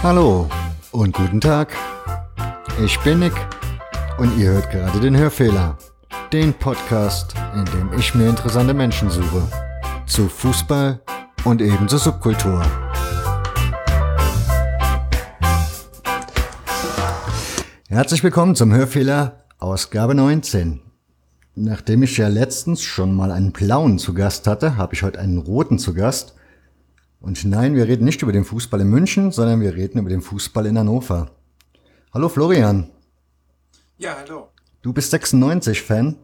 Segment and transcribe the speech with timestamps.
[0.00, 0.48] Hallo
[0.92, 1.74] und guten Tag.
[2.84, 3.32] Ich bin Nick
[4.18, 5.76] und ihr hört gerade den Hörfehler,
[6.32, 9.42] den Podcast, in dem ich mir interessante Menschen suche.
[10.06, 11.00] Zu Fußball
[11.44, 12.64] und eben zur Subkultur.
[17.88, 20.80] Herzlich willkommen zum Hörfehler Ausgabe 19.
[21.56, 25.38] Nachdem ich ja letztens schon mal einen blauen zu Gast hatte, habe ich heute einen
[25.38, 26.37] roten zu Gast.
[27.20, 30.22] Und nein, wir reden nicht über den Fußball in München, sondern wir reden über den
[30.22, 31.30] Fußball in Hannover.
[32.14, 32.90] Hallo Florian.
[33.98, 34.48] Ja, hallo.
[34.82, 36.16] Du bist 96-Fan.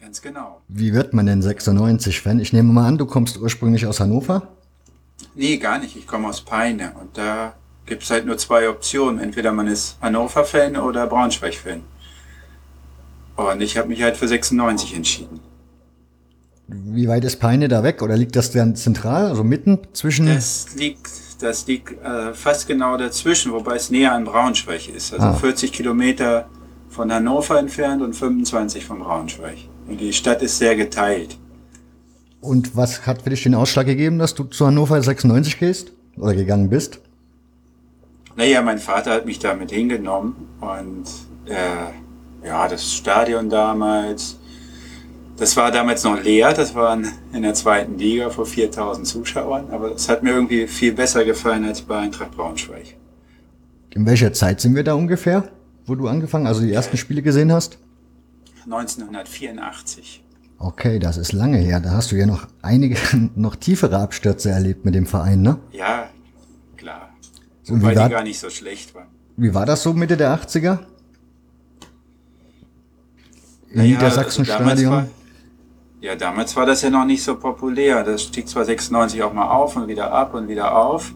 [0.00, 0.62] Ganz genau.
[0.68, 2.40] Wie wird man denn 96-Fan?
[2.40, 4.48] Ich nehme mal an, du kommst ursprünglich aus Hannover.
[5.34, 5.96] Nee, gar nicht.
[5.96, 6.92] Ich komme aus Peine.
[6.98, 7.54] Und da
[7.84, 9.20] gibt es halt nur zwei Optionen.
[9.20, 11.82] Entweder man ist Hannover-Fan oder Braunschweig-Fan.
[13.36, 15.40] Und ich habe mich halt für 96 entschieden.
[16.68, 18.02] Wie weit ist Peine da weg?
[18.02, 20.26] Oder liegt das dann zentral, also mitten zwischen?
[20.26, 21.08] Das liegt,
[21.40, 25.12] das liegt äh, fast genau dazwischen, wobei es näher an Braunschweig ist.
[25.12, 25.34] Also Ah.
[25.34, 26.48] 40 Kilometer
[26.88, 29.58] von Hannover entfernt und 25 von Braunschweig.
[29.86, 31.38] Und die Stadt ist sehr geteilt.
[32.40, 35.92] Und was hat für dich den Ausschlag gegeben, dass du zu Hannover 96 gehst?
[36.16, 37.00] Oder gegangen bist?
[38.36, 41.04] Naja, mein Vater hat mich damit hingenommen und
[41.46, 44.38] äh, ja, das Stadion damals,
[45.36, 46.98] das war damals noch leer, das war
[47.32, 51.64] in der zweiten Liga vor 4000 Zuschauern, aber es hat mir irgendwie viel besser gefallen
[51.64, 52.96] als bei Eintracht Braunschweig.
[53.90, 55.50] In welcher Zeit sind wir da ungefähr,
[55.86, 57.78] wo du angefangen, also die ersten Spiele gesehen hast?
[58.64, 60.22] 1984.
[60.58, 61.80] Okay, das ist lange her.
[61.80, 62.96] Da hast du ja noch einige,
[63.36, 65.58] noch tiefere Abstürze erlebt mit dem Verein, ne?
[65.72, 66.08] Ja,
[66.76, 67.10] klar.
[67.68, 69.08] Und Wobei war, die gar nicht so schlecht waren.
[69.36, 70.78] wie war das so Mitte der 80er?
[73.70, 74.68] Im Naja, Niedersachsenstadion?
[74.70, 75.15] also damals war-
[76.00, 78.04] Ja, damals war das ja noch nicht so populär.
[78.04, 81.14] Das stieg zwar 96 auch mal auf und wieder ab und wieder auf.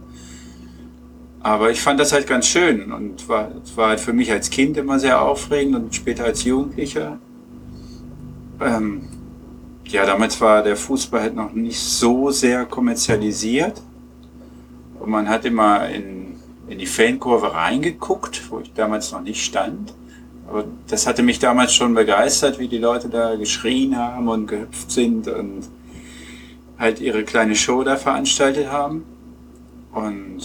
[1.43, 4.77] Aber ich fand das halt ganz schön und war, war halt für mich als Kind
[4.77, 7.19] immer sehr aufregend und später als Jugendlicher.
[8.61, 9.09] Ähm,
[9.87, 13.81] ja, damals war der Fußball halt noch nicht so sehr kommerzialisiert.
[14.99, 16.37] Und man hat immer in,
[16.69, 19.95] in die Fankurve reingeguckt, wo ich damals noch nicht stand.
[20.51, 24.91] Aber das hatte mich damals schon begeistert, wie die Leute da geschrien haben und gehüpft
[24.91, 25.69] sind und
[26.77, 29.05] halt ihre kleine Show da veranstaltet haben.
[29.93, 30.41] Und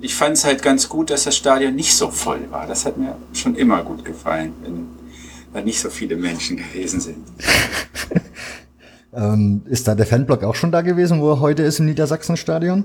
[0.00, 2.66] ich fand es halt ganz gut, dass das Stadion nicht so voll war.
[2.66, 4.88] Das hat mir schon immer gut gefallen, wenn
[5.54, 7.18] da nicht so viele Menschen gewesen sind.
[9.16, 12.84] Ähm, ist da der Fanblock auch schon da gewesen, wo er heute ist im Niedersachsenstadion?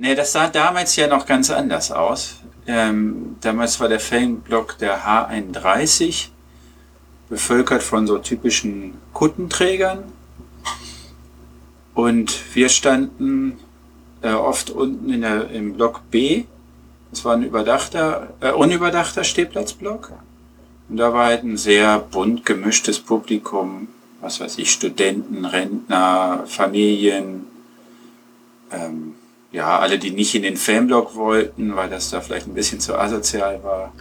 [0.00, 2.36] Nee, das sah damals ja noch ganz anders aus.
[2.68, 6.28] Ähm, damals war der Fanblock der H31,
[7.28, 10.04] bevölkert von so typischen Kuttenträgern.
[11.94, 13.58] Und wir standen
[14.22, 16.44] äh, oft unten in der, im Block B.
[17.10, 20.12] Das war ein überdachter, äh, unüberdachter Stehplatzblock.
[20.88, 23.88] Und da war halt ein sehr bunt gemischtes Publikum,
[24.20, 27.46] was weiß ich, Studenten, Rentner, Familien,
[28.70, 29.14] ähm,
[29.52, 32.98] ja, alle, die nicht in den Fanblock wollten, weil das da vielleicht ein bisschen zu
[32.98, 33.92] asozial war.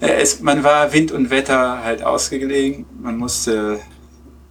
[0.00, 2.86] Ja, es, man war Wind und Wetter halt ausgelegen.
[3.00, 3.80] Man musste,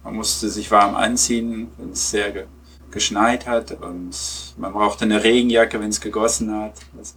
[0.02, 2.44] man musste sich warm anziehen, wenn es sehr ge
[2.90, 3.72] geschneit hat.
[3.72, 4.14] Und
[4.56, 6.74] man brauchte eine Regenjacke, wenn es gegossen hat.
[6.96, 7.14] Also,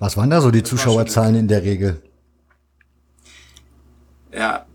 [0.00, 2.02] Was waren da so die Zuschauerzahlen in der Regel?
[4.32, 4.66] ja,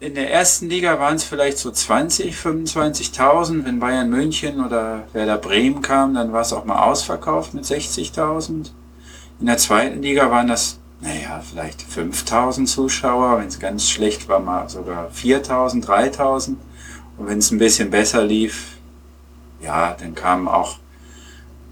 [0.00, 3.64] in der ersten Liga waren es vielleicht so 20, 25.000.
[3.64, 8.70] Wenn Bayern München oder Werder Bremen kam, dann war es auch mal ausverkauft mit 60.000.
[9.40, 13.38] In der zweiten Liga waren das, naja, vielleicht 5.000 Zuschauer.
[13.38, 16.56] Wenn es ganz schlecht war, mal sogar 4.000, 3.000.
[17.16, 18.78] Und wenn es ein bisschen besser lief,
[19.60, 20.76] ja, dann kamen auch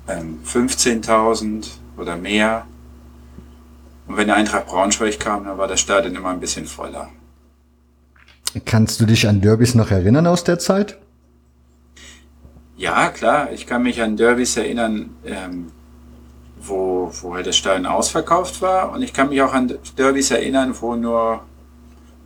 [0.09, 2.67] ähm, 15.000 oder mehr.
[4.09, 7.09] Und wenn der Eintracht Braunschweig kam, dann war das Stadion immer ein bisschen voller.
[8.65, 10.99] Kannst du dich an Derbys noch erinnern aus der Zeit?
[12.77, 15.73] Ja, klar, ich kann mich an Derbys erinnern, ähm,
[16.61, 18.93] wo, wo halt das Stadion ausverkauft war.
[18.93, 21.43] Und ich kann mich auch an Derbys erinnern, wo nur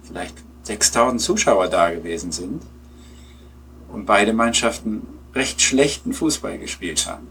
[0.02, 2.62] vielleicht 6000 Zuschauer da gewesen sind.
[3.92, 7.28] Und beide Mannschaften recht schlechten Fußball gespielt haben.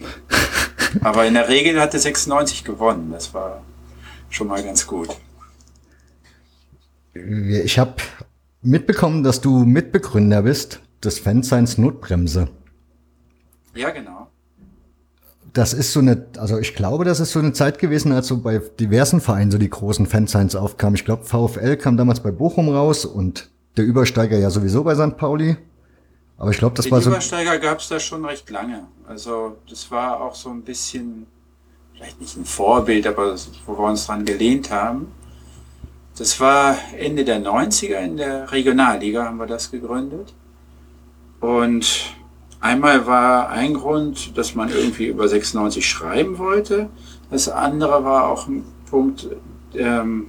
[1.00, 3.10] Aber in der Regel hatte 96 gewonnen.
[3.12, 3.62] Das war
[4.30, 5.08] schon mal ganz gut.
[7.64, 7.94] Ich habe
[8.62, 12.48] mitbekommen, dass du Mitbegründer bist des Fansigns Notbremse.
[13.74, 14.28] Ja, genau.
[15.52, 18.38] Das ist so eine, also ich glaube, das ist so eine Zeit gewesen, als so
[18.38, 20.94] bei diversen Vereinen so die großen Fansigns aufkamen.
[20.94, 25.16] Ich glaube, VfL kam damals bei Bochum raus und der Übersteiger ja sowieso bei St.
[25.16, 25.56] Pauli.
[26.36, 27.10] Aber ich glaube, das Den war so.
[27.10, 28.86] Übersteiger gab es da schon recht lange.
[29.06, 31.26] Also das war auch so ein bisschen,
[31.94, 33.34] vielleicht nicht ein Vorbild, aber
[33.66, 35.08] wo wir uns dran gelehnt haben.
[36.18, 40.34] Das war Ende der 90er in der Regionalliga haben wir das gegründet.
[41.38, 42.12] Und
[42.58, 46.88] einmal war ein Grund, dass man irgendwie über 96 schreiben wollte.
[47.30, 49.28] Das andere war auch ein Punkt,
[49.74, 50.26] ähm,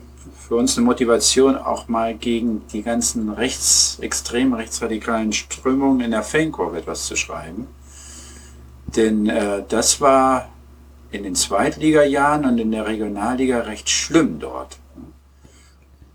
[0.48, 6.24] für uns eine Motivation, auch mal gegen die ganzen rechts, extrem rechtsradikalen Strömungen in der
[6.24, 7.66] Fankurve etwas zu schreiben.
[8.96, 10.50] Denn äh, das war
[11.10, 14.78] in den Zweitliga-Jahren und in der Regionalliga recht schlimm dort.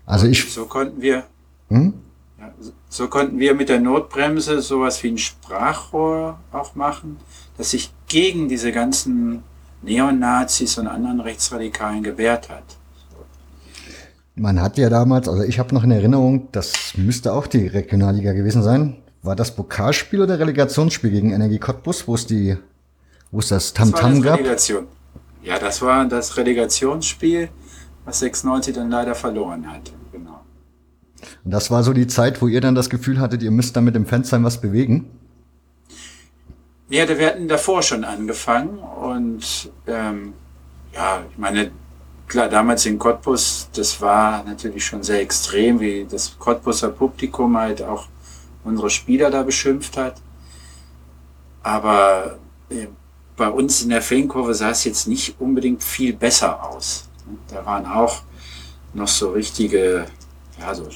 [0.05, 0.51] Also ich.
[0.51, 1.23] So konnten wir,
[1.69, 1.93] hm?
[2.39, 2.51] ja,
[2.89, 7.17] so konnten wir mit der Notbremse sowas wie ein Sprachrohr auch machen,
[7.57, 9.43] das sich gegen diese ganzen
[9.81, 12.63] Neonazis und anderen Rechtsradikalen gewehrt hat.
[14.35, 18.33] Man hat ja damals, also ich habe noch in Erinnerung, das müsste auch die Regionalliga
[18.33, 18.97] gewesen sein.
[19.23, 22.57] War das Pokalspiel oder Relegationsspiel gegen Energie Cottbus, wo es die,
[23.31, 24.39] wo es das Tamtam -Tam gab?
[24.39, 24.87] Relegation.
[25.41, 27.49] Ja, das war das Relegationsspiel,
[28.05, 29.91] was 96 dann leider verloren hat.
[30.11, 30.41] Genau.
[31.43, 33.81] Und das war so die Zeit, wo ihr dann das Gefühl hattet, ihr müsst da
[33.81, 35.09] mit dem Fenster was bewegen?
[36.87, 40.33] Ja, wir hatten davor schon angefangen und ähm,
[40.93, 41.71] ja, ich meine,
[42.27, 47.81] klar, damals in Cottbus, das war natürlich schon sehr extrem, wie das Cottbuser Publikum halt
[47.81, 48.07] auch
[48.63, 50.21] unsere Spieler da beschimpft hat.
[51.63, 52.37] Aber
[52.69, 52.87] äh,
[53.35, 57.09] bei uns in der Fankurve sah es jetzt nicht unbedingt viel besser aus.
[57.47, 58.21] Da waren auch
[58.93, 60.05] noch so richtige,
[60.59, 60.87] ja, so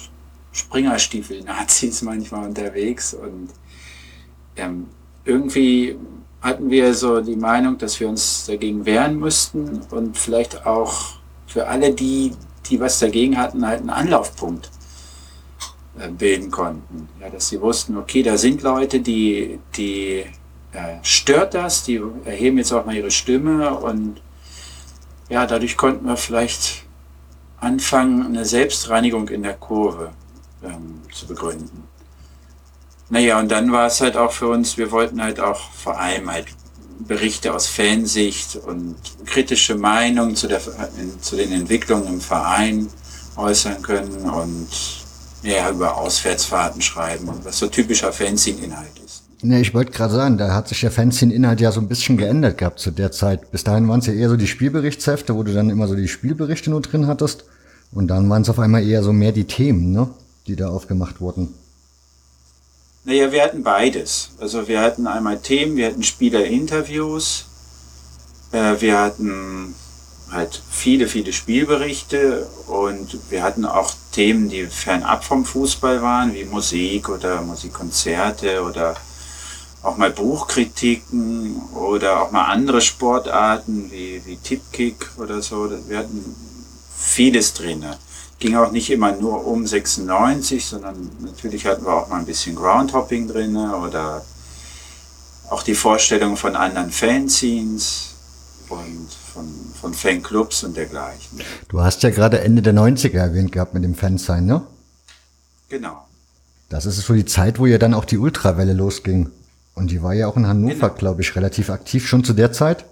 [0.52, 3.50] Springerstiefel-Nazis manchmal unterwegs und
[4.56, 4.88] ähm,
[5.26, 5.98] irgendwie
[6.42, 11.68] hatten wir so die Meinung, dass wir uns dagegen wehren müssten und vielleicht auch für
[11.68, 12.34] alle die,
[12.70, 14.70] die was dagegen hatten, halt einen Anlaufpunkt
[16.00, 17.10] äh, bilden konnten.
[17.20, 20.24] Ja, dass sie wussten, okay, da sind Leute, die, die
[20.72, 24.22] äh, stört das, die erheben jetzt auch mal ihre Stimme und
[25.30, 26.84] ja, dadurch konnten wir vielleicht
[27.60, 30.12] anfangen, eine Selbstreinigung in der Kurve
[30.64, 31.84] ähm, zu begründen.
[33.10, 36.32] Naja, und dann war es halt auch für uns, wir wollten halt auch vor allem
[36.32, 36.48] halt
[37.00, 38.96] Berichte aus Fansicht und
[39.26, 40.62] kritische Meinungen zu, der,
[41.22, 42.90] zu den Entwicklungen im Verein
[43.36, 44.68] äußern können und
[45.42, 49.09] ja, über Auswärtsfahrten schreiben, was so typischer Fanzine-Inhalt ist.
[49.42, 52.58] Ne, ich wollte gerade sagen, da hat sich der Fanzine-Inhalt ja so ein bisschen geändert
[52.58, 53.52] gehabt zu der Zeit.
[53.52, 56.10] Bis dahin waren es ja eher so die Spielberichtshefte, wo du dann immer so die
[56.10, 57.46] Spielberichte nur drin hattest.
[57.94, 60.10] Und dann waren es auf einmal eher so mehr die Themen, ne,
[60.46, 61.54] die da aufgemacht wurden.
[63.06, 64.32] Naja, wir hatten beides.
[64.40, 67.46] Also wir hatten einmal Themen, wir hatten Spielerinterviews,
[68.52, 69.74] äh, wir hatten
[70.32, 76.44] halt viele, viele Spielberichte und wir hatten auch Themen, die fernab vom Fußball waren, wie
[76.44, 78.96] Musik oder Musikkonzerte oder
[79.82, 85.70] auch mal Buchkritiken oder auch mal andere Sportarten wie, wie Tipkick oder so.
[85.88, 86.36] Wir hatten
[86.98, 87.86] vieles drin
[88.40, 92.56] ging auch nicht immer nur um 96, sondern natürlich hatten wir auch mal ein bisschen
[92.56, 94.24] Groundhopping drin oder
[95.50, 98.16] auch die Vorstellung von anderen Fanzines
[98.70, 99.46] und von,
[99.80, 101.42] von Fanclubs und dergleichen.
[101.68, 104.62] Du hast ja gerade Ende der 90er erwähnt gehabt mit dem Fansign, ne?
[105.68, 106.06] Genau.
[106.70, 109.32] Das ist so die Zeit, wo ja dann auch die Ultrawelle losging.
[109.80, 110.94] Und die war ja auch in Hannover, genau.
[110.94, 112.84] glaube ich, relativ aktiv schon zu der Zeit.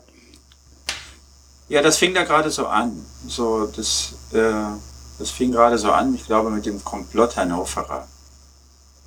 [1.68, 2.94] Ja, das fing da gerade so an.
[3.28, 4.72] So das äh,
[5.20, 8.08] das fing gerade so an, ich glaube, mit dem Komplott Hannoverer.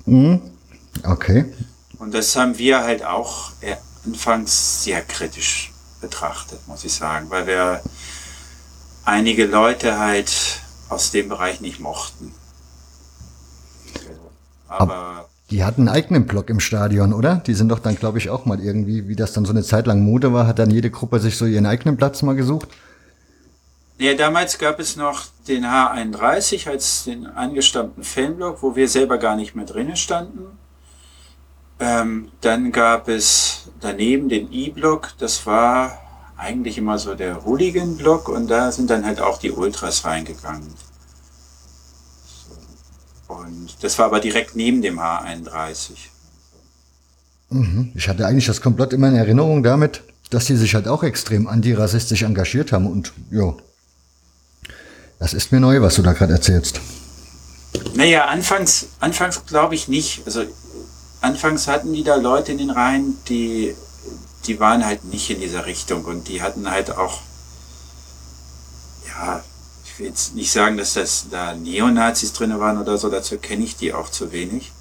[0.05, 0.41] Mhm.
[1.03, 1.51] Okay.
[1.97, 3.51] Und das haben wir halt auch
[4.05, 5.71] anfangs sehr kritisch
[6.01, 7.81] betrachtet, muss ich sagen, weil wir
[9.05, 10.31] einige Leute halt
[10.89, 12.31] aus dem Bereich nicht mochten.
[14.67, 17.35] Aber die hatten einen eigenen Blog im Stadion, oder?
[17.45, 19.85] Die sind doch dann, glaube ich, auch mal irgendwie, wie das dann so eine Zeit
[19.85, 22.69] lang Mode war, hat dann jede Gruppe sich so ihren eigenen Platz mal gesucht.
[23.97, 29.35] Ja, damals gab es noch den H31 als den angestammten Fanblock, wo wir selber gar
[29.35, 30.57] nicht mehr drinnen standen.
[31.79, 35.99] Ähm, dann gab es daneben den E-Block, das war
[36.37, 40.73] eigentlich immer so der Hooligan-Block und da sind dann halt auch die Ultras reingegangen.
[43.39, 45.91] Und das war aber direkt neben dem H31.
[47.49, 47.91] Mhm.
[47.95, 51.47] Ich hatte eigentlich das Komplott immer in Erinnerung damit, dass die sich halt auch extrem
[51.47, 53.53] antirassistisch engagiert haben und ja,
[55.19, 56.81] das ist mir neu, was du da gerade erzählst.
[57.93, 60.23] Naja, anfangs, anfangs glaube ich nicht.
[60.25, 60.43] Also
[61.21, 63.75] anfangs hatten die da Leute in den Reihen, die,
[64.45, 67.21] die waren halt nicht in dieser Richtung und die hatten halt auch,
[69.07, 69.43] ja,
[70.01, 73.75] will jetzt nicht sagen, dass das da Neonazis drin waren oder so, dazu kenne ich
[73.77, 74.71] die auch zu wenig.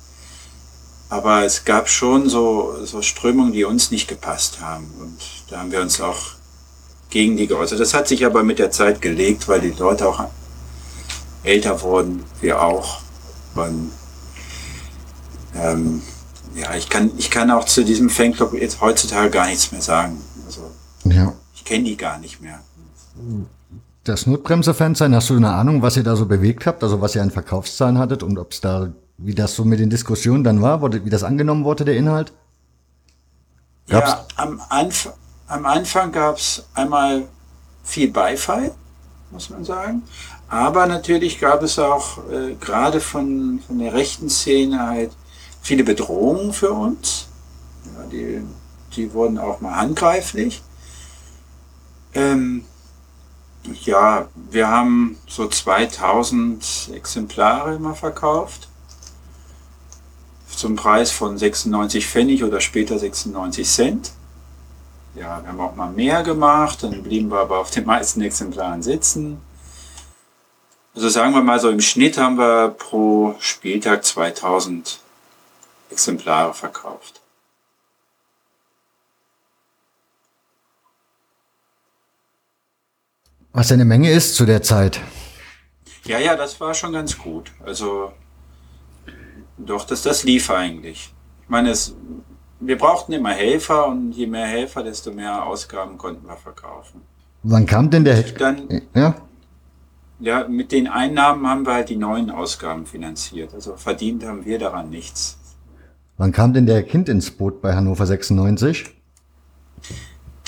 [1.09, 4.91] Aber es gab schon so, so Strömungen, die uns nicht gepasst haben.
[5.01, 6.21] Und da haben wir uns auch
[7.11, 7.81] gegen die geäußert.
[7.81, 10.25] Das hat sich aber mit der Zeit gelegt, weil die Leute auch
[11.43, 13.01] älter wurden, wir auch.
[13.57, 13.91] Und,
[15.57, 16.03] ähm,
[16.55, 20.23] ja, ich kann, ich kann auch zu diesem Fanclub jetzt heutzutage gar nichts mehr sagen.
[20.47, 20.71] Also,
[21.05, 21.33] ja.
[21.55, 22.61] ich kenne die gar nicht mehr.
[24.11, 27.15] Das Notbremse-Fan sein, hast du eine Ahnung, was ihr da so bewegt habt, also was
[27.15, 30.61] ihr an Verkaufszahlen hattet und ob es da, wie das so mit den Diskussionen dann
[30.61, 32.33] war, wie das angenommen wurde, der Inhalt?
[33.89, 34.11] Gab's?
[34.11, 35.13] Ja, am, Anf
[35.47, 37.29] am Anfang gab es einmal
[37.85, 38.73] viel Beifall,
[39.31, 40.03] muss man sagen.
[40.49, 45.13] Aber natürlich gab es auch äh, gerade von, von der rechten Szene halt
[45.63, 47.29] viele Bedrohungen für uns.
[47.85, 48.43] Ja, die,
[48.97, 50.63] die wurden auch mal handgreiflich.
[52.13, 52.65] Ähm,
[53.65, 58.69] ja, wir haben so 2000 Exemplare immer verkauft.
[60.49, 64.13] Zum Preis von 96 Pfennig oder später 96 Cent.
[65.15, 68.83] Ja, wir haben auch mal mehr gemacht, dann blieben wir aber auf den meisten Exemplaren
[68.83, 69.41] sitzen.
[70.95, 75.01] Also sagen wir mal so, im Schnitt haben wir pro Spieltag 2000
[75.91, 77.20] Exemplare verkauft.
[83.53, 85.01] Was eine Menge ist zu der Zeit.
[86.05, 87.53] Ja, ja, das war schon ganz gut.
[87.65, 88.13] Also
[89.59, 91.13] doch, das, das lief eigentlich.
[91.43, 91.95] Ich meine, es,
[92.61, 97.03] wir brauchten immer Helfer und je mehr Helfer, desto mehr Ausgaben konnten wir verkaufen.
[97.43, 98.23] Wann kam denn der?
[98.23, 99.15] Dann, ja.
[100.21, 103.55] Ja, mit den Einnahmen haben wir halt die neuen Ausgaben finanziert.
[103.55, 105.39] Also verdient haben wir daran nichts.
[106.19, 108.91] Wann kam denn der Kind ins Boot bei Hannover 96?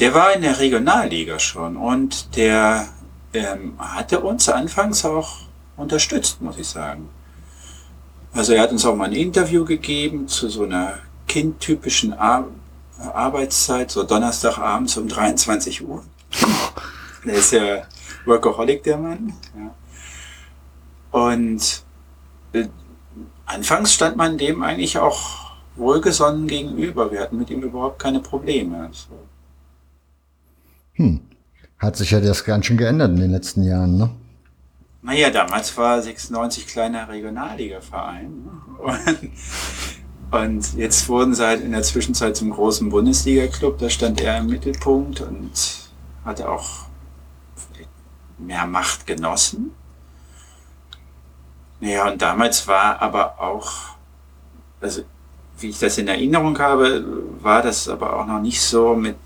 [0.03, 2.89] Der war in der Regionalliga schon und der
[3.33, 5.43] ähm, hatte uns anfangs auch
[5.77, 7.09] unterstützt, muss ich sagen.
[8.33, 12.49] Also er hat uns auch mal ein Interview gegeben zu so einer kindtypischen Ar
[12.99, 16.03] Arbeitszeit, so Donnerstagabends um 23 Uhr.
[17.25, 17.85] Der ist ja
[18.25, 19.35] Workaholic, der Mann.
[19.57, 19.73] Ja.
[21.13, 21.85] Und
[22.53, 22.67] äh,
[23.47, 27.13] anfangs stand man dem eigentlich auch wohlgesonnen gegenüber.
[27.13, 28.89] Wir hatten mit ihm überhaupt keine Probleme.
[28.91, 29.17] So.
[30.95, 31.21] Hm.
[31.79, 34.11] Hat sich ja das ganz schön geändert in den letzten Jahren, ne?
[35.03, 38.49] Naja, damals war 96 kleiner Regionalligaverein.
[38.79, 39.31] Und,
[40.31, 43.79] und jetzt wurden sie halt in der Zwischenzeit zum großen Bundesliga-Club.
[43.79, 45.51] Da stand er im Mittelpunkt und
[46.25, 46.87] hatte auch
[48.39, 49.73] mehr Macht genossen.
[51.81, 53.97] Ja, und damals war aber auch,
[54.81, 55.03] also
[55.63, 57.05] wie ich das in Erinnerung habe,
[57.41, 59.17] war das aber auch noch nicht so mit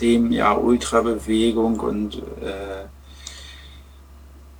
[0.00, 2.86] dem ja Ultrabewegung und äh,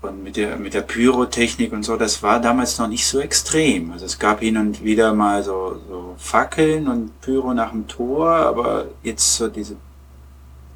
[0.03, 1.97] und mit der mit der Pyrotechnik und so.
[1.97, 3.93] Das war damals noch nicht so extrem.
[3.93, 8.29] Also es gab hin und wieder mal so, so Fackeln und Pyro nach dem Tor,
[8.31, 9.77] aber jetzt so diese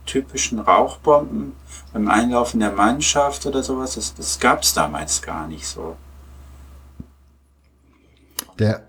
[0.07, 1.53] typischen Rauchbomben
[1.93, 5.97] beim Einlaufen der Mannschaft oder sowas, das, das gab es damals gar nicht so.
[8.59, 8.88] Der,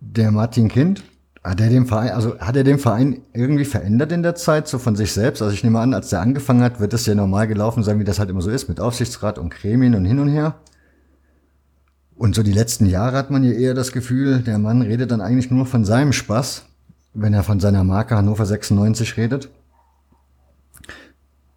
[0.00, 1.02] der Martin Kind,
[1.46, 4.78] hat er den Verein, also hat er den Verein irgendwie verändert in der Zeit, so
[4.78, 5.42] von sich selbst?
[5.42, 8.04] Also ich nehme an, als der angefangen hat, wird es ja normal gelaufen sein, wie
[8.04, 10.56] das halt immer so ist, mit Aufsichtsrat und Gremien und hin und her.
[12.16, 15.20] Und so die letzten Jahre hat man ja eher das Gefühl, der Mann redet dann
[15.20, 16.64] eigentlich nur von seinem Spaß,
[17.14, 19.50] wenn er von seiner Marke Hannover 96 redet.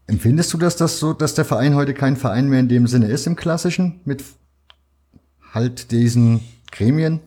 [0.06, 3.08] Empfindest du das, das so, dass der Verein heute kein Verein mehr in dem Sinne
[3.08, 4.24] ist im Klassischen mit
[5.54, 6.42] halt diesen
[6.72, 7.22] Gremien,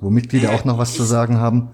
[0.00, 1.70] wo Mitglieder auch noch was zu sagen haben?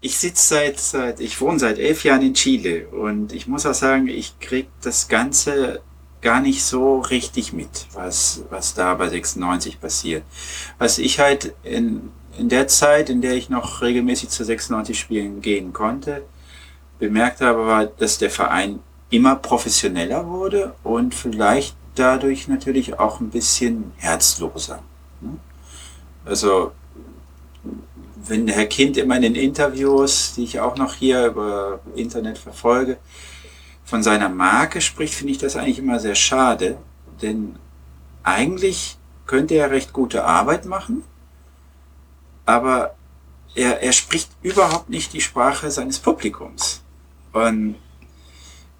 [0.00, 3.74] Ich sitze seit, seit, ich wohne seit elf Jahren in Chile und ich muss auch
[3.74, 5.82] sagen, ich krieg das Ganze
[6.22, 10.22] gar nicht so richtig mit, was, was da bei 96 passiert.
[10.78, 15.40] Was ich halt in, in der Zeit, in der ich noch regelmäßig zu 96 Spielen
[15.40, 16.22] gehen konnte,
[16.98, 23.30] bemerkt habe, war, dass der Verein immer professioneller wurde und vielleicht dadurch natürlich auch ein
[23.30, 24.82] bisschen herzloser.
[25.20, 25.36] Ne?
[26.24, 26.72] Also
[28.26, 32.98] wenn Herr Kind immer in den Interviews, die ich auch noch hier über Internet verfolge,
[33.84, 36.78] von seiner Marke spricht, finde ich das eigentlich immer sehr schade.
[37.22, 37.56] Denn
[38.22, 38.96] eigentlich
[39.26, 41.02] könnte er recht gute Arbeit machen,
[42.46, 42.94] aber
[43.54, 46.82] er, er spricht überhaupt nicht die Sprache seines Publikums.
[47.32, 47.76] Und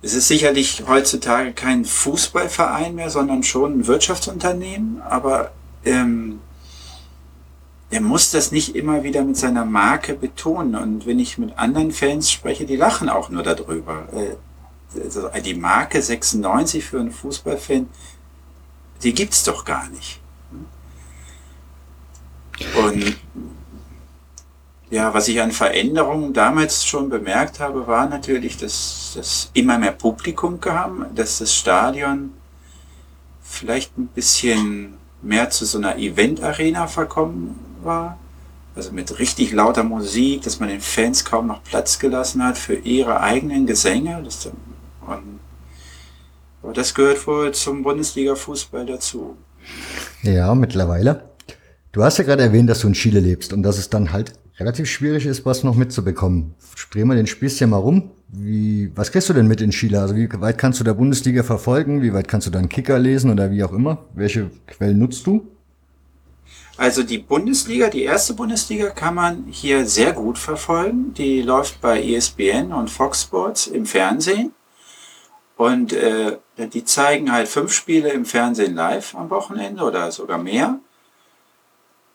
[0.03, 5.53] es ist sicherlich heutzutage kein Fußballverein mehr, sondern schon ein Wirtschaftsunternehmen, aber
[5.85, 6.41] ähm,
[7.91, 10.77] er muss das nicht immer wieder mit seiner Marke betonen.
[10.77, 14.09] Und wenn ich mit anderen Fans spreche, die lachen auch nur darüber.
[14.13, 14.37] Äh,
[15.03, 17.89] also die Marke 96 für einen Fußballfan,
[19.03, 20.21] die gibt's doch gar nicht.
[22.77, 23.17] Und
[24.91, 29.93] ja, was ich an Veränderungen damals schon bemerkt habe, war natürlich, dass, dass immer mehr
[29.93, 32.33] Publikum kam, dass das Stadion
[33.41, 38.19] vielleicht ein bisschen mehr zu so einer Event-Arena verkommen war.
[38.75, 42.75] Also mit richtig lauter Musik, dass man den Fans kaum noch Platz gelassen hat für
[42.75, 44.23] ihre eigenen Gesänge.
[44.25, 45.41] Das, und,
[46.63, 49.37] aber das gehört wohl zum Bundesliga-Fußball dazu.
[50.23, 51.31] Ja, mittlerweile.
[51.93, 54.35] Du hast ja gerade erwähnt, dass du in Chile lebst und dass es dann halt
[54.59, 56.55] relativ schwierig ist, was noch mitzubekommen.
[56.93, 58.11] Dreh mal den Spieß hier mal rum.
[58.29, 60.01] Wie, was kriegst du denn mit in Chile?
[60.01, 62.03] Also wie weit kannst du der Bundesliga verfolgen?
[62.03, 64.05] Wie weit kannst du deinen Kicker lesen oder wie auch immer?
[64.15, 65.49] Welche Quellen nutzt du?
[66.81, 71.13] Also die Bundesliga, die erste Bundesliga kann man hier sehr gut verfolgen.
[71.13, 74.55] Die läuft bei ESPN und Fox Sports im Fernsehen.
[75.59, 80.79] Und äh, die zeigen halt fünf Spiele im Fernsehen live am Wochenende oder sogar mehr.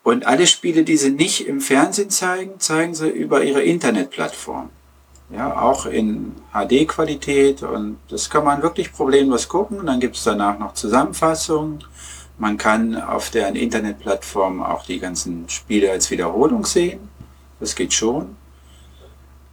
[0.02, 4.70] Und alle Spiele, die sie nicht im Fernsehen zeigen, zeigen sie über ihre Internetplattform.
[5.30, 9.78] Ja, auch in HD-Qualität und das kann man wirklich problemlos gucken.
[9.78, 11.84] Und dann gibt es danach noch Zusammenfassungen.
[12.38, 17.08] Man kann auf deren Internetplattform auch die ganzen Spiele als Wiederholung sehen.
[17.60, 18.36] Das geht schon.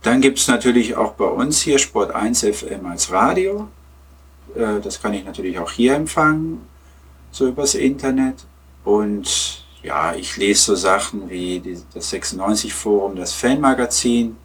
[0.02, 3.70] Dann gibt es natürlich auch bei uns hier Sport 1 FM als Radio.
[4.56, 6.68] Äh, das kann ich natürlich auch hier empfangen,
[7.32, 8.46] so übers Internet.
[8.84, 11.62] Und ja, ich lese so Sachen wie
[11.94, 14.36] das 96 Forum, das Fanmagazin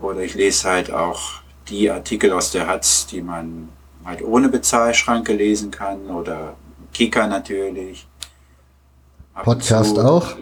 [0.00, 3.68] oder ich lese halt auch die Artikel aus der Hatz, die man
[4.04, 6.54] halt ohne Bezahlschranke lesen kann oder
[6.92, 8.06] Kicker natürlich.
[9.34, 10.36] Ab Podcast auch?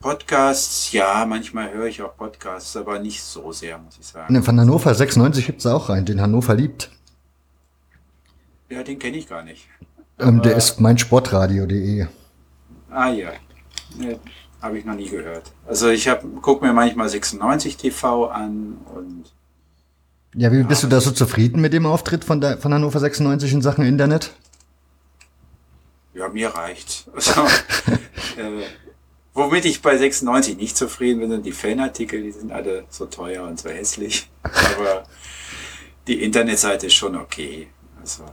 [0.00, 4.42] Podcasts, ja, manchmal höre ich auch Podcasts, aber nicht so sehr, muss ich sagen.
[4.42, 6.90] Von Hannover 96 gibt es auch einen, den Hannover liebt.
[8.68, 9.66] Ja, den kenne ich gar nicht.
[10.18, 12.06] Ähm, der ist meinsportradio.de.
[12.90, 13.32] Ah ja,
[13.98, 14.18] nee,
[14.62, 15.52] habe ich noch nie gehört.
[15.66, 16.08] Also ich
[16.40, 19.32] gucke mir manchmal 96 TV an und
[20.38, 23.54] ja, wie bist du da so zufrieden mit dem Auftritt von, der, von Hannover 96
[23.54, 24.34] in Sachen Internet?
[26.16, 27.08] Ja, mir reicht.
[27.14, 27.42] Also,
[28.36, 28.64] äh,
[29.34, 33.44] womit ich bei 96 nicht zufrieden bin, sind die Fanartikel, die sind alle so teuer
[33.44, 34.30] und so hässlich.
[34.42, 35.04] Aber
[36.06, 37.68] die Internetseite ist schon okay.
[38.00, 38.24] Also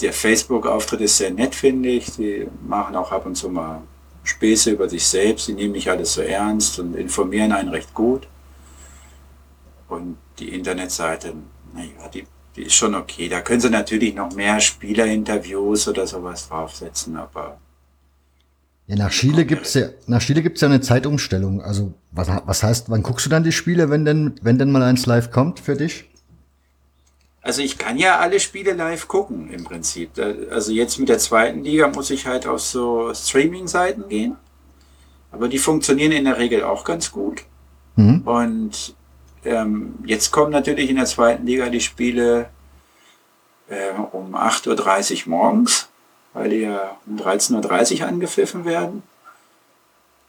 [0.00, 2.12] der Facebook-Auftritt ist sehr nett, finde ich.
[2.16, 3.82] Die machen auch ab und zu mal
[4.24, 8.28] Späße über sich selbst, die nehmen nicht alles so ernst und informieren einen recht gut.
[9.88, 11.34] Und die Internetseite,
[11.72, 12.26] naja, die,
[12.58, 13.28] die ist schon okay.
[13.28, 17.58] Da können sie natürlich noch mehr Spielerinterviews oder sowas draufsetzen, aber.
[18.88, 21.62] Ja, nach Chile gibt's ja, nach Chile gibt's ja eine Zeitumstellung.
[21.62, 24.82] Also, was, was heißt, wann guckst du dann die Spiele, wenn denn, wenn denn mal
[24.82, 26.08] eins live kommt für dich?
[27.40, 30.10] Also ich kann ja alle Spiele live gucken im Prinzip.
[30.50, 34.36] Also jetzt mit der zweiten Liga muss ich halt auf so Streaming-Seiten gehen.
[35.30, 37.44] Aber die funktionieren in der Regel auch ganz gut.
[37.96, 38.22] Mhm.
[38.22, 38.96] Und
[39.44, 42.48] ähm, jetzt kommen natürlich in der zweiten Liga die Spiele
[43.68, 45.88] äh, um 8.30 Uhr morgens,
[46.32, 49.02] weil die ja um 13.30 Uhr angepfiffen werden.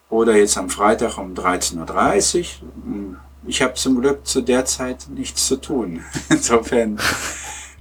[0.10, 5.48] Oder jetzt am Freitag um 13.30 Uhr ich habe zum Glück zu der Zeit nichts
[5.48, 6.02] zu tun.
[6.30, 7.00] Insofern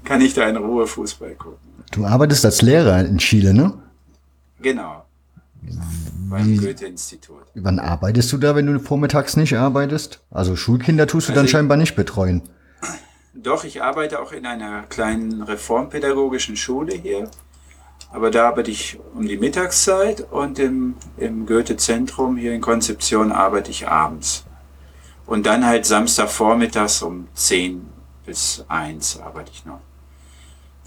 [0.04, 1.58] kann ich da in Ruhe Fußball gucken.
[1.90, 3.74] Du arbeitest als Lehrer in Chile, ne?
[4.60, 5.04] Genau.
[6.30, 7.42] Beim Goethe-Institut.
[7.54, 10.20] Wann arbeitest du da, wenn du vormittags nicht arbeitest?
[10.30, 12.42] Also Schulkinder tust du also dann scheinbar nicht betreuen.
[13.34, 17.30] Doch, ich arbeite auch in einer kleinen reformpädagogischen Schule hier.
[18.10, 23.70] Aber da arbeite ich um die Mittagszeit und im, im Goethe-Zentrum hier in Konzeption arbeite
[23.70, 24.44] ich abends.
[25.26, 27.86] Und dann halt Samstagvormittags um 10
[28.24, 29.80] bis 1 arbeite ich noch.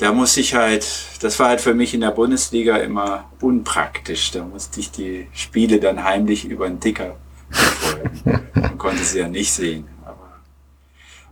[0.02, 0.88] Da muss ich halt,
[1.22, 4.32] das war halt für mich in der Bundesliga immer unpraktisch.
[4.32, 7.18] Da musste ich die Spiele dann heimlich über den Ticker
[7.52, 8.20] verfolgen.
[8.56, 9.88] Man konnte sie ja nicht sehen.
[10.04, 10.40] Aber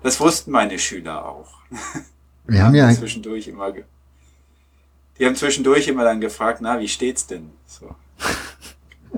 [0.04, 1.50] das wussten meine Schüler auch.
[2.46, 3.74] Wir haben ja zwischendurch immer,
[5.18, 7.50] die haben zwischendurch immer dann gefragt, na, wie steht's denn?
[7.66, 7.96] So.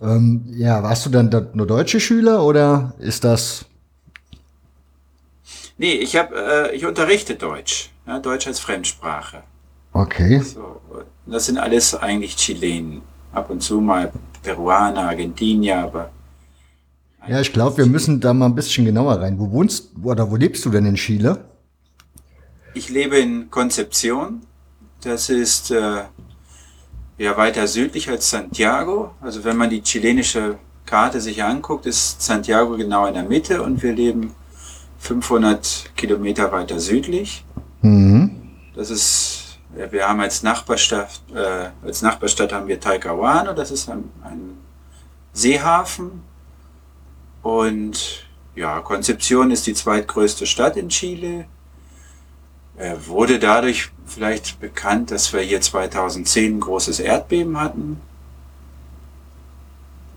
[0.00, 3.64] Ähm, ja, warst du dann nur deutsche Schüler oder ist das?
[5.76, 9.42] Nee, ich habe, äh, ich unterrichte Deutsch, ja, Deutsch als Fremdsprache.
[9.92, 10.40] Okay.
[10.40, 10.80] So,
[11.26, 13.02] das sind alles eigentlich Chilenen.
[13.32, 14.10] Ab und zu mal
[14.42, 16.10] Peruaner, Argentinier, aber.
[17.28, 19.38] Ja, ich glaube, wir müssen da mal ein bisschen genauer rein.
[19.38, 21.44] Wo wohnst oder wo lebst du denn in Chile?
[22.74, 24.40] Ich lebe in Concepción.
[25.02, 26.04] Das ist äh,
[27.18, 29.10] ja weiter südlich als Santiago.
[29.20, 33.82] Also wenn man die chilenische Karte sich anguckt, ist Santiago genau in der Mitte und
[33.82, 34.34] wir leben
[34.98, 37.44] 500 Kilometer weiter südlich.
[37.82, 38.30] Mhm.
[38.74, 39.58] Das ist,
[39.90, 44.58] wir haben als Nachbarstadt, äh, als Nachbarstadt haben wir Talcahuano, das ist ein, ein
[45.32, 46.22] Seehafen.
[47.42, 51.46] Und ja, Concepción ist die zweitgrößte Stadt in Chile.
[52.76, 58.00] Er wurde dadurch vielleicht bekannt, dass wir hier 2010 ein großes Erdbeben hatten.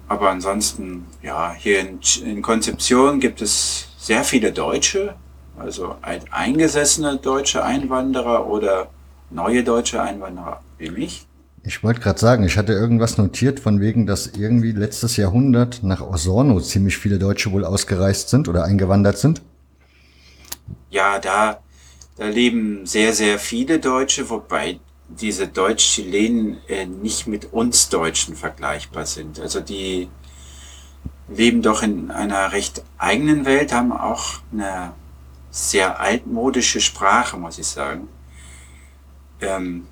[0.08, 5.16] Aber ansonsten, ja, hier in, in Concepción gibt es sehr viele Deutsche,
[5.58, 8.90] also eingesessene deutsche Einwanderer oder
[9.30, 11.28] neue deutsche Einwanderer wie mich.
[11.64, 16.02] Ich wollte gerade sagen, ich hatte irgendwas notiert von wegen, dass irgendwie letztes Jahrhundert nach
[16.02, 19.44] Osorno ziemlich viele Deutsche wohl ausgereist sind oder eingewandert sind.
[20.90, 21.60] Ja, da,
[22.18, 29.06] da leben sehr, sehr viele Deutsche, wobei diese Deutsch-Chilenen äh, nicht mit uns Deutschen vergleichbar
[29.06, 29.40] sind.
[29.40, 30.10] Also die
[31.30, 34.94] leben doch in einer recht eigenen Welt, haben auch eine
[35.52, 38.08] sehr altmodische Sprache, muss ich sagen.
[39.42, 39.88] Ähm,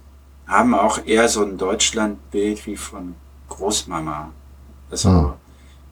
[0.47, 3.15] haben auch eher so ein Deutschlandbild wie von
[3.49, 4.31] Großmama.
[4.89, 5.33] Also mhm.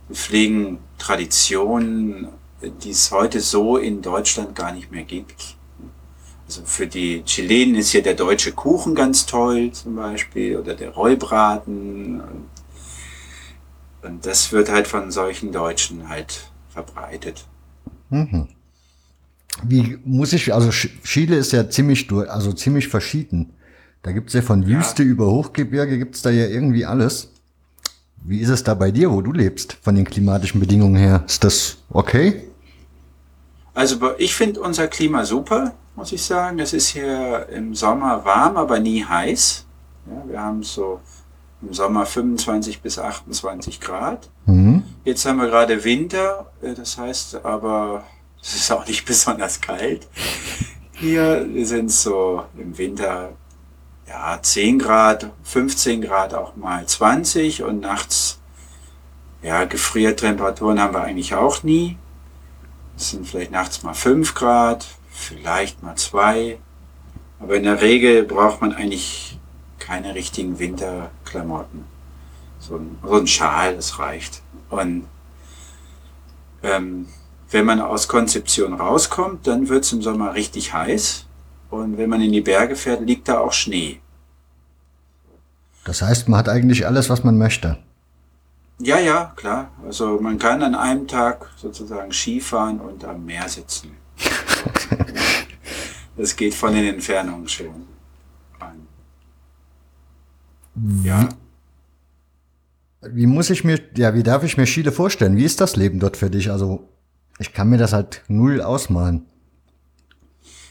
[0.08, 2.30] wir pflegen Traditionen,
[2.62, 5.58] die es heute so in Deutschland gar nicht mehr gibt.
[6.48, 10.92] Also für die Chilenen ist hier der deutsche Kuchen ganz toll zum Beispiel oder der
[10.92, 12.22] Rollbraten.
[14.02, 17.46] Und das wird halt von solchen Deutschen halt verbreitet.
[18.10, 18.48] Mhm.
[19.64, 23.54] Wie muss ich, also Chile ist ja ziemlich, also ziemlich verschieden.
[24.04, 25.10] Da gibt's ja von Wüste ja.
[25.10, 27.32] über Hochgebirge, gibt's da ja irgendwie alles.
[28.24, 31.24] Wie ist es da bei dir, wo du lebst, von den klimatischen Bedingungen her?
[31.28, 32.44] Ist das okay?
[33.74, 36.60] Also ich finde unser Klima super, muss ich sagen.
[36.60, 39.66] Es ist hier im Sommer warm, aber nie heiß.
[40.08, 41.00] Ja, wir haben so
[41.62, 44.30] im Sommer 25 bis 28 Grad.
[44.46, 44.84] Mhm.
[45.04, 48.04] Jetzt haben wir gerade Winter, äh, das heißt aber,
[48.42, 50.08] es ist auch nicht besonders kalt.
[50.94, 53.34] Hier sind so im Winter
[54.08, 58.40] ja, 10 Grad, 15 Grad, auch mal 20 und nachts,
[59.42, 61.98] ja, Gefriertemperaturen haben wir eigentlich auch nie.
[62.96, 66.58] Es sind vielleicht nachts mal 5 Grad, vielleicht mal 2.
[67.40, 69.38] Aber in der Regel braucht man eigentlich
[69.78, 71.86] keine richtigen Winterklamotten.
[72.60, 74.42] So ein, so ein Schal, das reicht.
[74.70, 75.08] Und
[76.64, 77.08] ähm,
[77.50, 81.26] wenn man aus Konzeption rauskommt, dann wird es im Sommer richtig heiß.
[81.70, 84.00] Und wenn man in die Berge fährt, liegt da auch Schnee.
[85.86, 87.78] Das heißt, man hat eigentlich alles, was man möchte.
[88.80, 89.72] Ja, ja, klar.
[89.86, 93.92] Also man kann an einem Tag sozusagen Skifahren und am Meer sitzen.
[96.18, 97.88] das geht von den Entfernungen schon
[98.60, 98.88] an.
[101.04, 101.30] Ja.
[103.02, 105.38] Wie muss ich mir, ja, wie darf ich mir Chile vorstellen?
[105.38, 106.52] Wie ist das Leben dort für dich?
[106.52, 106.90] Also,
[107.40, 109.26] ich kann mir das halt null ausmalen.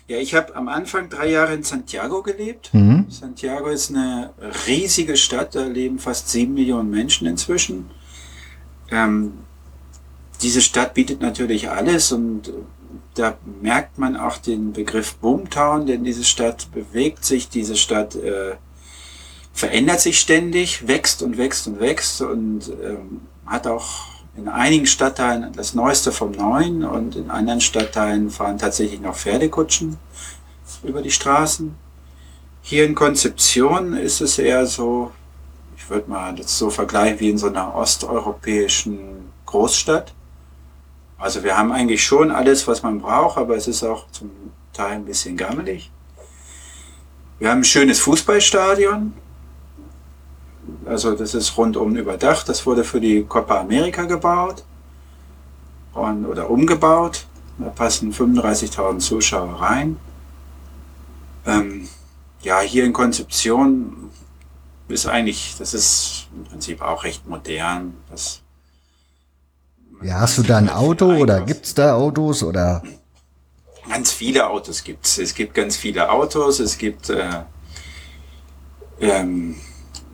[0.08, 2.72] Ja, ich habe am Anfang drei Jahre in Santiago gelebt.
[2.72, 3.06] Mhm.
[3.08, 4.32] Santiago ist eine
[4.66, 7.90] riesige Stadt, da leben fast sieben Millionen Menschen inzwischen.
[8.90, 9.32] Ähm,
[10.42, 12.52] diese Stadt bietet natürlich alles und
[13.14, 18.56] da merkt man auch den Begriff Boomtown, denn diese Stadt bewegt sich, diese Stadt äh,
[19.52, 25.52] verändert sich ständig, wächst und wächst und wächst und ähm, hat auch in einigen Stadtteilen
[25.54, 29.96] das Neueste vom Neuen und in anderen Stadtteilen fahren tatsächlich noch Pferdekutschen
[30.82, 31.74] über die Straßen.
[32.62, 35.12] Hier in Konzeption ist es eher so,
[35.76, 40.12] ich würde mal das so vergleichen wie in so einer osteuropäischen Großstadt.
[41.18, 44.30] Also wir haben eigentlich schon alles, was man braucht, aber es ist auch zum
[44.72, 45.90] Teil ein bisschen gammelig.
[47.38, 49.14] Wir haben ein schönes Fußballstadion,
[50.86, 52.48] also das ist rundum überdacht.
[52.48, 54.64] Das wurde für die Copa America gebaut
[55.92, 57.26] und, oder umgebaut.
[57.58, 59.96] Da passen 35.000 Zuschauer rein.
[61.46, 61.88] Ähm,
[62.42, 64.10] ja, hier in Konzeption
[64.88, 67.94] ist eigentlich, das ist im Prinzip auch recht modern.
[68.10, 68.42] Das,
[70.02, 72.82] ja, hast du da ein Auto oder gibt's da Autos oder?
[73.88, 75.18] Ganz viele Autos gibt's.
[75.18, 76.60] Es gibt ganz viele Autos.
[76.60, 77.42] Es gibt äh,
[79.00, 79.56] ähm,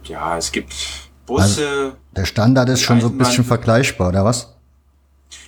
[0.08, 0.74] ja, es gibt
[1.26, 1.68] Busse.
[1.68, 4.54] Also der Standard ist schon so ein bisschen vergleichbar, oder was?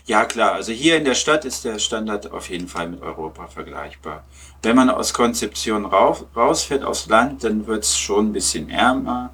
[0.07, 0.53] Ja, klar.
[0.53, 4.25] Also hier in der Stadt ist der Standard auf jeden Fall mit Europa vergleichbar.
[4.63, 9.31] Wenn man aus Konzeption raus, rausfährt aufs Land, dann wird es schon ein bisschen ärmer.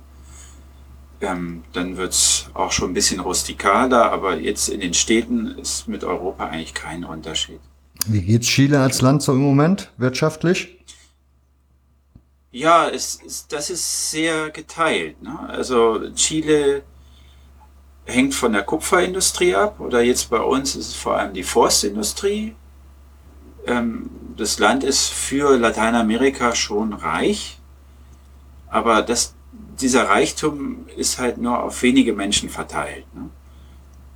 [1.20, 5.86] Ähm, dann wird es auch schon ein bisschen rustikaler, aber jetzt in den Städten ist
[5.86, 7.60] mit Europa eigentlich kein Unterschied.
[8.06, 10.79] Wie geht's Chile als Land so im Moment wirtschaftlich?
[12.52, 15.22] Ja, es, es, das ist sehr geteilt.
[15.22, 15.38] Ne?
[15.48, 16.82] Also Chile
[18.06, 22.56] hängt von der Kupferindustrie ab oder jetzt bei uns ist es vor allem die Forstindustrie.
[23.66, 27.58] Ähm, das Land ist für Lateinamerika schon reich,
[28.68, 29.34] aber das,
[29.80, 33.04] dieser Reichtum ist halt nur auf wenige Menschen verteilt.
[33.14, 33.30] Ne?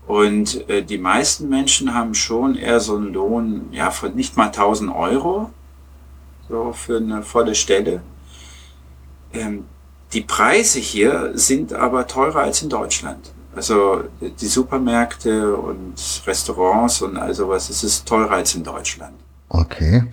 [0.08, 4.46] Und äh, die meisten Menschen haben schon eher so einen Lohn ja, von nicht mal
[4.46, 5.50] 1000 Euro
[6.48, 8.02] so für eine volle Stelle.
[9.34, 9.64] Ähm,
[10.12, 13.32] die Preise hier sind aber teurer als in Deutschland.
[13.54, 15.94] Also die Supermärkte und
[16.26, 19.14] Restaurants und all sowas, es ist teurer als in Deutschland.
[19.48, 20.04] Okay.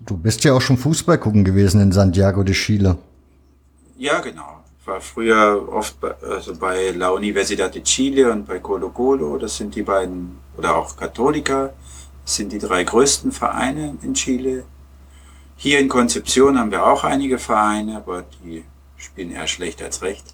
[0.00, 2.96] Du bist ja auch schon Fußball gucken gewesen in Santiago de Chile.
[3.96, 4.62] Ja, genau.
[4.80, 9.36] Ich war früher oft bei, also bei La Universidad de Chile und bei Colo Colo.
[9.36, 11.70] Das sind die beiden, oder auch Católica.
[12.24, 14.64] Das sind die drei größten Vereine in Chile.
[15.60, 18.62] Hier in Konzeption haben wir auch einige Vereine, aber die
[18.96, 20.24] spielen eher schlecht als recht.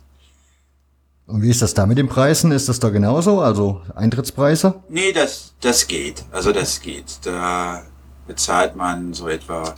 [1.26, 2.52] Und wie ist das da mit den Preisen?
[2.52, 3.40] Ist das da genauso?
[3.40, 4.82] Also Eintrittspreise?
[4.90, 6.26] Nee, das, das geht.
[6.30, 7.20] Also das geht.
[7.22, 7.84] Da
[8.26, 9.74] bezahlt man so etwa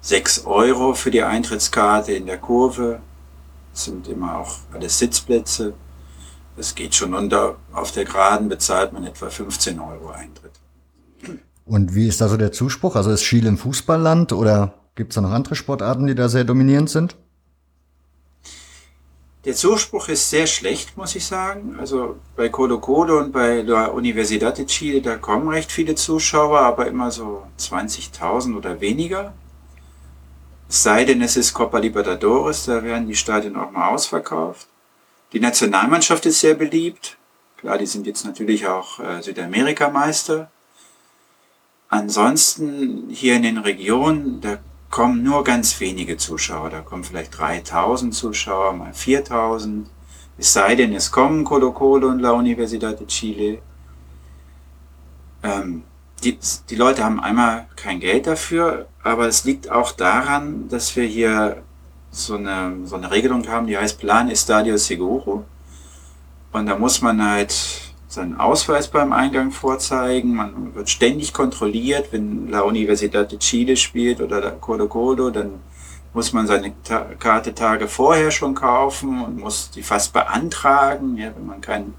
[0.00, 2.98] 6 Euro für die Eintrittskarte in der Kurve.
[3.72, 5.74] Das sind immer auch alles Sitzplätze.
[6.56, 7.30] Das geht schon.
[7.30, 10.63] Da auf der Geraden bezahlt man etwa 15 Euro Eintritt.
[11.64, 12.96] Und wie ist da so der Zuspruch?
[12.96, 16.44] Also ist Chile ein Fußballland oder gibt es da noch andere Sportarten, die da sehr
[16.44, 17.16] dominierend sind?
[19.44, 21.76] Der Zuspruch ist sehr schlecht, muss ich sagen.
[21.78, 26.60] Also bei Colo Colo und bei der Universidad de Chile, da kommen recht viele Zuschauer,
[26.60, 29.34] aber immer so 20.000 oder weniger.
[30.66, 34.66] Es sei denn, es ist Copa Libertadores, da werden die Stadien auch mal ausverkauft.
[35.34, 37.18] Die Nationalmannschaft ist sehr beliebt.
[37.58, 40.50] Klar, die sind jetzt natürlich auch äh, Südamerikameister.
[41.94, 44.58] Ansonsten hier in den Regionen, da
[44.90, 46.68] kommen nur ganz wenige Zuschauer.
[46.68, 49.88] Da kommen vielleicht 3000 Zuschauer, mal 4000.
[50.36, 53.58] Es sei denn, es kommen Colo Colo und La Universidad de Chile.
[55.44, 55.84] Ähm,
[56.24, 56.36] die,
[56.68, 61.62] die Leute haben einmal kein Geld dafür, aber es liegt auch daran, dass wir hier
[62.10, 65.44] so eine, so eine Regelung haben, die heißt Plan Estadio Seguro.
[66.50, 67.83] Und da muss man halt
[68.14, 70.34] seinen Ausweis beim Eingang vorzeigen.
[70.34, 75.60] Man wird ständig kontrolliert, wenn La Universidad de Chile spielt oder Colo Colo, dann
[76.12, 81.16] muss man seine Ta Karte Tage vorher schon kaufen und muss die fast beantragen.
[81.16, 81.94] Ja, wenn man keinen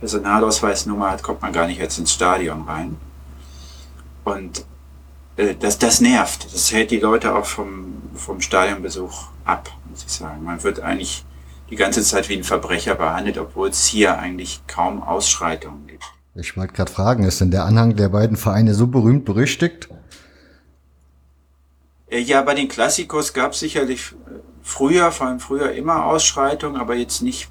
[0.00, 2.96] Personalausweisnummer hat, kommt man gar nicht jetzt ins Stadion rein.
[4.24, 4.64] Und
[5.36, 6.52] äh, das, das nervt.
[6.52, 10.44] Das hält die Leute auch vom, vom Stadionbesuch ab, muss ich sagen.
[10.44, 11.24] Man wird eigentlich
[11.70, 16.04] die ganze Zeit wie ein Verbrecher behandelt, obwohl es hier eigentlich kaum Ausschreitungen gibt.
[16.34, 19.88] Ich wollte gerade fragen, ist denn der Anhang der beiden Vereine so berühmt berüchtigt?
[22.08, 26.80] Äh, ja, bei den Klassikos gab es sicherlich äh, früher, vor allem früher immer Ausschreitungen,
[26.80, 27.50] aber jetzt nicht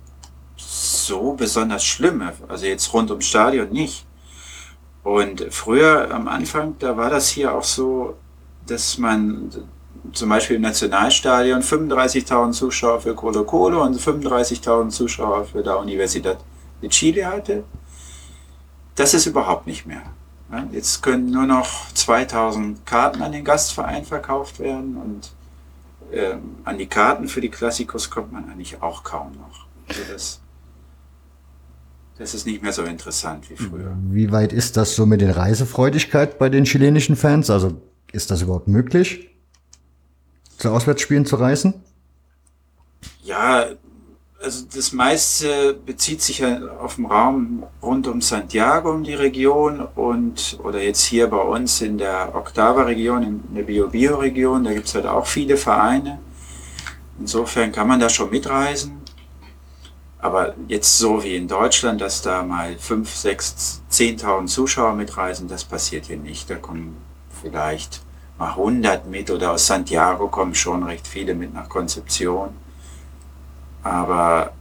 [0.56, 2.34] so besonders schlimme.
[2.48, 4.06] Also jetzt rund ums Stadion nicht.
[5.04, 8.18] Und früher am Anfang, da war das hier auch so,
[8.66, 9.52] dass man
[10.14, 16.38] zum Beispiel im Nationalstadion 35.000 Zuschauer für Colo Colo und 35.000 Zuschauer für la Universidad
[16.82, 17.64] de Chile hatte.
[18.96, 20.02] Das ist überhaupt nicht mehr.
[20.72, 25.32] Jetzt können nur noch 2000 Karten an den Gastverein verkauft werden und
[26.16, 29.66] äh, an die Karten für die Klassikos kommt man eigentlich auch kaum noch.
[29.90, 30.40] Also das,
[32.18, 33.94] das ist nicht mehr so interessant wie früher.
[34.10, 37.50] Wie weit ist das so mit den Reisefreudigkeit bei den chilenischen Fans?
[37.50, 37.82] Also
[38.14, 39.30] ist das überhaupt möglich?
[40.58, 41.76] Zu Auswärtsspielen zu reisen?
[43.24, 43.68] Ja,
[44.42, 49.82] also das meiste bezieht sich ja auf den Raum rund um Santiago, um die Region
[49.96, 54.96] und oder jetzt hier bei uns in der Octava-Region, in der Bio-Bio-Region, da gibt es
[54.96, 56.20] halt auch viele Vereine.
[57.20, 59.02] Insofern kann man da schon mitreisen.
[60.20, 65.64] Aber jetzt so wie in Deutschland, dass da mal 5, 6, 10.000 Zuschauer mitreisen, das
[65.64, 66.50] passiert hier nicht.
[66.50, 66.98] Da kommen
[67.42, 68.02] vielleicht
[68.40, 72.50] 100 mit oder aus Santiago kommen schon recht viele mit nach Konzeption.
[73.84, 74.52] Aber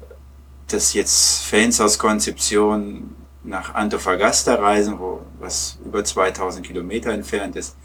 [0.69, 7.77] dass jetzt Fans aus Konzeption nach Antofagasta reisen, wo, was über 2000 Kilometer entfernt ist,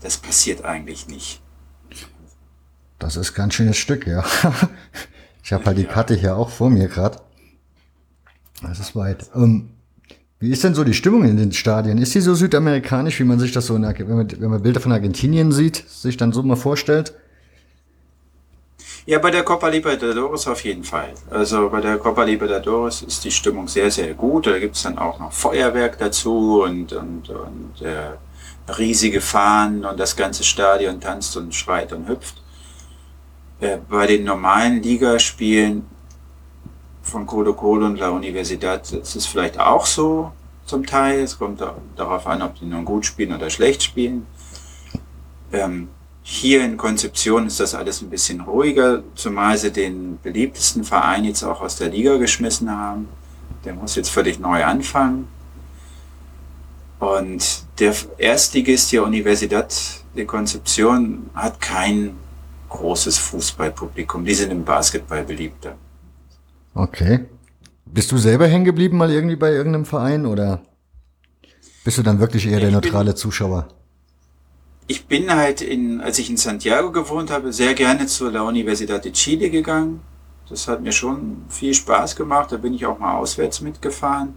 [0.00, 1.40] das passiert eigentlich nicht.
[2.98, 4.24] Das ist ganz schönes Stück, ja.
[5.44, 7.18] Ich habe halt die Karte hier auch vor mir gerade.
[8.62, 9.28] Das ist weit.
[9.34, 9.71] Ähm,
[10.42, 11.98] wie ist denn so die Stimmung in den Stadien?
[11.98, 14.80] Ist sie so südamerikanisch, wie man sich das so, in, wenn, man, wenn man Bilder
[14.80, 17.14] von Argentinien sieht, sich dann so mal vorstellt?
[19.06, 21.10] Ja, bei der Copa Libertadores auf jeden Fall.
[21.30, 24.48] Also bei der Copa Libertadores ist die Stimmung sehr, sehr gut.
[24.48, 30.00] Da gibt es dann auch noch Feuerwerk dazu und, und, und äh, riesige Fahnen und
[30.00, 32.42] das ganze Stadion tanzt und schreit und hüpft.
[33.60, 35.86] Äh, bei den normalen Ligaspielen
[37.02, 40.32] von Colo Colo und La Universidad ist es vielleicht auch so
[40.64, 41.20] zum Teil.
[41.20, 41.62] Es kommt
[41.96, 44.26] darauf an, ob die nun gut spielen oder schlecht spielen.
[45.52, 45.88] Ähm,
[46.22, 51.42] hier in Konzeption ist das alles ein bisschen ruhiger, zumal sie den beliebtesten Verein jetzt
[51.42, 53.08] auch aus der Liga geschmissen haben.
[53.64, 55.28] der muss jetzt völlig neu anfangen.
[56.98, 59.72] Und der Erstligist der Universidad
[60.16, 62.16] de Concepción hat kein
[62.68, 64.24] großes Fußballpublikum.
[64.24, 65.76] Die sind im Basketball beliebter.
[66.74, 67.26] Okay.
[67.86, 70.62] Bist du selber hängen geblieben mal irgendwie bei irgendeinem Verein oder
[71.84, 73.68] bist du dann wirklich eher der neutrale bin, Zuschauer?
[74.86, 79.04] Ich bin halt in, als ich in Santiago gewohnt habe, sehr gerne zur La Universidad
[79.04, 80.00] de Chile gegangen.
[80.48, 82.52] Das hat mir schon viel Spaß gemacht.
[82.52, 84.34] Da bin ich auch mal auswärts mitgefahren.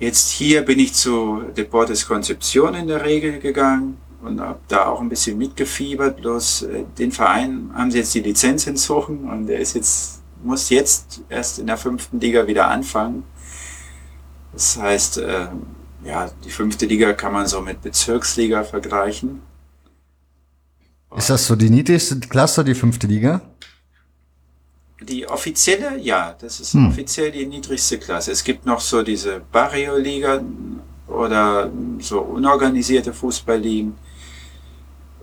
[0.00, 5.00] Jetzt hier bin ich zu Deportes Concepción in der Regel gegangen und habe da auch
[5.00, 6.16] ein bisschen mitgefiebert.
[6.20, 10.70] Bloß äh, den Verein haben sie jetzt die Lizenz entzogen und der ist jetzt, muss
[10.70, 13.24] jetzt erst in der fünften Liga wieder anfangen.
[14.52, 15.48] Das heißt, äh,
[16.04, 19.40] ja, die fünfte Liga kann man so mit Bezirksliga vergleichen.
[21.16, 23.40] Ist das so die niedrigste Klasse, die fünfte Liga?
[25.00, 26.88] Die offizielle, ja, das ist hm.
[26.88, 28.32] offiziell die niedrigste Klasse.
[28.32, 30.42] Es gibt noch so diese Barrio-Liga
[31.08, 33.94] oder so unorganisierte Fußballligen.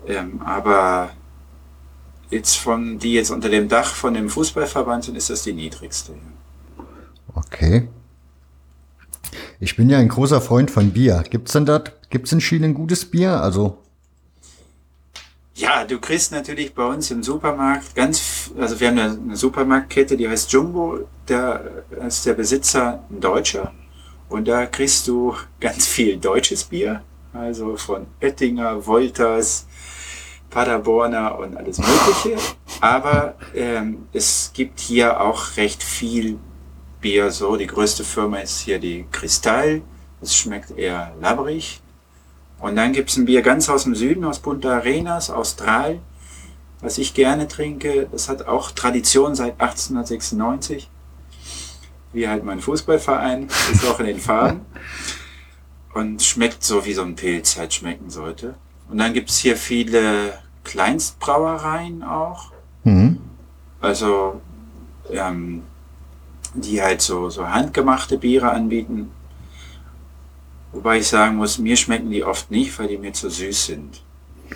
[0.06, 1.10] Ähm, aber
[2.32, 6.14] jetzt von, die jetzt unter dem Dach von dem Fußballverband sind, ist das die niedrigste.
[7.34, 7.88] Okay.
[9.60, 11.22] Ich bin ja ein großer Freund von Bier.
[11.28, 13.40] Gibt's denn dort, gibt's in Chile ein gutes Bier?
[13.40, 13.78] Also.
[15.54, 20.28] Ja, du kriegst natürlich bei uns im Supermarkt ganz, also wir haben eine Supermarktkette, die
[20.28, 21.60] heißt Jumbo, da
[22.06, 23.72] ist der Besitzer ein Deutscher
[24.28, 27.02] und da kriegst du ganz viel deutsches Bier,
[27.34, 29.66] also von Oettinger, Wolters,
[30.52, 32.36] Paderborner und alles Mögliche.
[32.80, 36.38] Aber ähm, es gibt hier auch recht viel
[37.00, 37.30] Bier.
[37.30, 39.82] So, die größte Firma ist hier die Kristall.
[40.20, 41.80] Das schmeckt eher labbrig.
[42.60, 46.00] Und dann gibt es ein Bier ganz aus dem Süden, aus Punta Arenas, Austral,
[46.80, 48.08] was ich gerne trinke.
[48.12, 50.88] Das hat auch Tradition seit 1896.
[52.12, 54.60] Wie halt mein Fußballverein, ist auch in den Farben.
[55.94, 58.54] Und schmeckt so, wie so ein Pilz halt schmecken sollte.
[58.88, 62.52] Und dann gibt es hier viele Kleinstbrauereien auch.
[62.84, 63.18] Mhm.
[63.80, 64.40] Also,
[65.10, 65.62] ähm,
[66.54, 69.10] die halt so, so handgemachte Biere anbieten.
[70.72, 74.02] Wobei ich sagen muss, mir schmecken die oft nicht, weil die mir zu süß sind.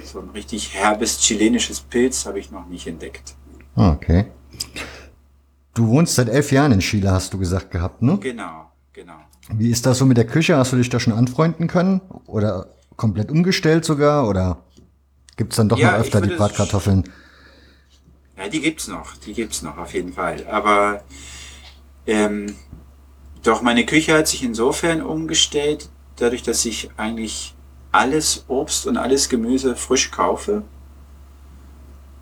[0.04, 3.34] So ein richtig herbes chilenisches Pilz habe ich noch nicht entdeckt.
[3.74, 4.26] Okay.
[5.74, 8.18] Du wohnst seit elf Jahren in Chile, hast du gesagt gehabt, ne?
[8.18, 9.16] Genau, genau.
[9.50, 10.56] Wie ist das so mit der Küche?
[10.56, 12.00] Hast du dich da schon anfreunden können?
[12.26, 14.28] Oder komplett umgestellt sogar?
[14.28, 14.58] Oder
[15.36, 17.04] Gibt es dann doch ja, noch öfter die Bratkartoffeln?
[18.38, 20.46] Ja, die gibt's noch, die gibt's noch auf jeden Fall.
[20.50, 21.02] Aber
[22.06, 22.54] ähm,
[23.42, 27.54] doch meine Küche hat sich insofern umgestellt, dadurch, dass ich eigentlich
[27.92, 30.62] alles Obst und alles Gemüse frisch kaufe.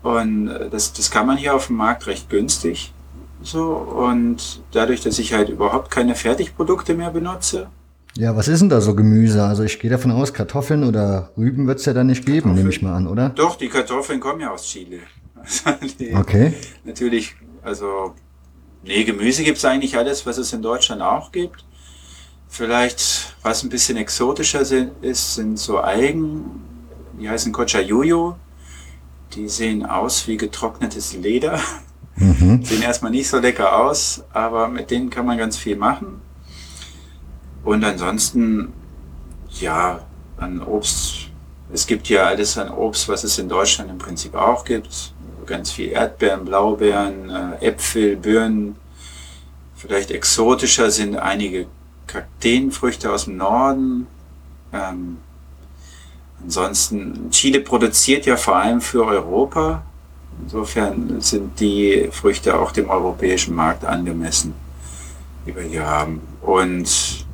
[0.03, 2.93] Und äh, das, das kann man hier auf dem Markt recht günstig.
[3.41, 7.69] So, und dadurch, dass ich halt überhaupt keine Fertigprodukte mehr benutze,
[8.17, 9.43] ja, was ist denn da so Gemüse?
[9.43, 12.69] Also ich gehe davon aus, Kartoffeln oder Rüben wird es ja da nicht geben, nehme
[12.69, 13.29] ich mal an, oder?
[13.29, 14.99] Doch, die Kartoffeln kommen ja aus Chile.
[15.99, 16.53] die, okay.
[16.85, 18.15] Natürlich, also,
[18.83, 21.65] nee, Gemüse gibt es eigentlich alles, was es in Deutschland auch gibt.
[22.47, 26.45] Vielleicht, was ein bisschen exotischer sind, ist, sind so Algen,
[27.19, 28.37] die heißen Cochayuyo.
[29.33, 31.59] Die sehen aus wie getrocknetes Leder.
[32.15, 32.63] Mhm.
[32.63, 36.21] Sehen erstmal nicht so lecker aus, aber mit denen kann man ganz viel machen.
[37.65, 38.71] Und ansonsten,
[39.59, 39.99] ja,
[40.37, 41.29] an Obst.
[41.73, 45.13] Es gibt ja alles an Obst, was es in Deutschland im Prinzip auch gibt.
[45.47, 48.75] Ganz viel Erdbeeren, Blaubeeren, äh, Äpfel, Birnen.
[49.75, 51.65] Vielleicht exotischer sind einige
[52.07, 54.07] Kakteenfrüchte aus dem Norden.
[54.71, 55.17] Ähm,
[56.43, 59.83] ansonsten, Chile produziert ja vor allem für Europa.
[60.43, 64.53] Insofern sind die Früchte auch dem europäischen Markt angemessen,
[65.45, 66.21] die wir hier haben.
[66.41, 67.24] Und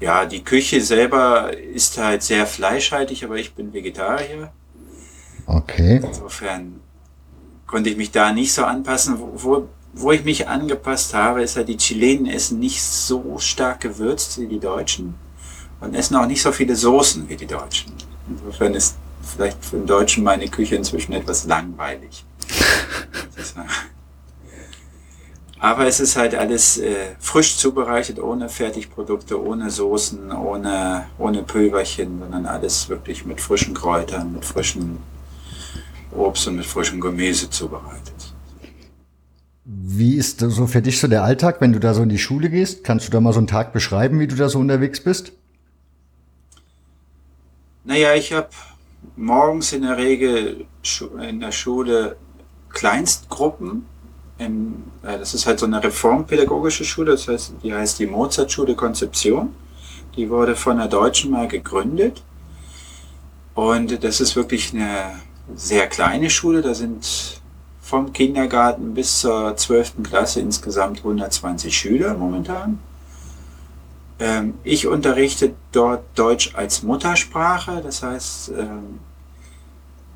[0.00, 4.52] ja, die Küche selber ist halt sehr fleischhaltig, aber ich bin Vegetarier.
[5.46, 6.00] Okay.
[6.04, 6.80] Insofern
[7.66, 9.18] konnte ich mich da nicht so anpassen.
[9.18, 13.80] Wo, wo, wo ich mich angepasst habe, ist halt, die Chilenen essen nicht so stark
[13.80, 15.14] gewürzt wie die Deutschen
[15.80, 17.92] und essen auch nicht so viele Soßen wie die Deutschen.
[18.28, 22.24] Insofern ist vielleicht für den Deutschen meine Küche inzwischen etwas langweilig.
[25.58, 32.20] Aber es ist halt alles äh, frisch zubereitet, ohne Fertigprodukte, ohne Soßen, ohne, ohne Pülverchen,
[32.20, 34.98] sondern alles wirklich mit frischen Kräutern, mit frischem
[36.12, 38.34] Obst und mit frischem Gemüse zubereitet.
[39.64, 42.50] Wie ist so für dich so der Alltag, wenn du da so in die Schule
[42.50, 42.84] gehst?
[42.84, 45.32] Kannst du da mal so einen Tag beschreiben, wie du da so unterwegs bist?
[47.82, 48.50] Naja, ich habe
[49.16, 50.66] morgens in der Regel
[51.28, 52.16] in der Schule
[52.68, 53.86] Kleinstgruppen
[54.38, 58.74] im, äh, das ist halt so eine reformpädagogische Schule, das heißt, die heißt die Mozartschule
[58.74, 59.54] Konzeption.
[60.16, 62.22] Die wurde von der Deutschen mal gegründet.
[63.54, 65.20] Und das ist wirklich eine
[65.54, 66.62] sehr kleine Schule.
[66.62, 67.40] Da sind
[67.80, 70.02] vom Kindergarten bis zur 12.
[70.02, 72.78] Klasse insgesamt 120 Schüler momentan.
[74.18, 77.80] Ähm, ich unterrichte dort Deutsch als Muttersprache.
[77.82, 79.00] Das heißt, ähm,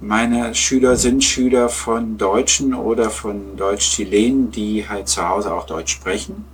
[0.01, 5.93] meine Schüler sind Schüler von Deutschen oder von Deutsch-Chilenen, die halt zu Hause auch Deutsch
[5.93, 6.47] sprechen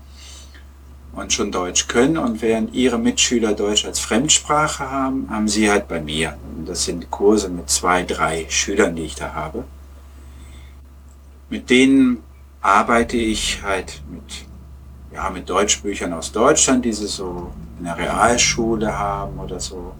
[1.13, 2.19] und schon Deutsch können.
[2.19, 6.37] Und während ihre Mitschüler Deutsch als Fremdsprache haben, haben sie halt bei mir.
[6.57, 9.65] Und das sind Kurse mit zwei, drei Schülern, die ich da habe.
[11.49, 12.25] Mit denen
[12.61, 14.45] arbeite ich halt mit,
[15.15, 19.95] ja, mit Deutschbüchern aus Deutschland, die sie so in der Realschule haben oder so.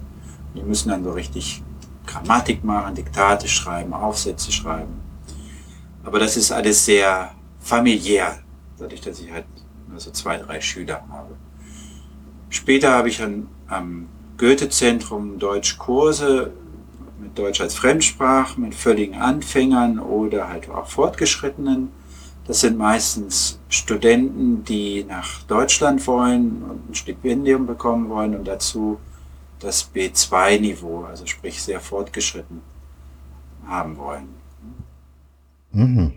[0.53, 1.63] Die müssen dann so richtig
[2.07, 5.01] Grammatik machen, Diktate schreiben, Aufsätze schreiben.
[6.03, 8.39] Aber das ist alles sehr familiär,
[8.79, 9.45] dadurch, dass ich halt
[9.87, 11.35] nur so zwei, drei Schüler habe.
[12.49, 16.53] Später habe ich dann am Goethe-Zentrum Deutschkurse
[17.19, 21.89] mit Deutsch als Fremdsprache, mit völligen Anfängern oder halt auch Fortgeschrittenen.
[22.45, 28.99] Das sind meistens Studenten, die nach Deutschland wollen und ein Stipendium bekommen wollen und dazu
[29.59, 32.61] das B2-Niveau, also sprich sehr fortgeschritten,
[33.67, 34.29] haben wollen.
[35.71, 36.13] Mhm.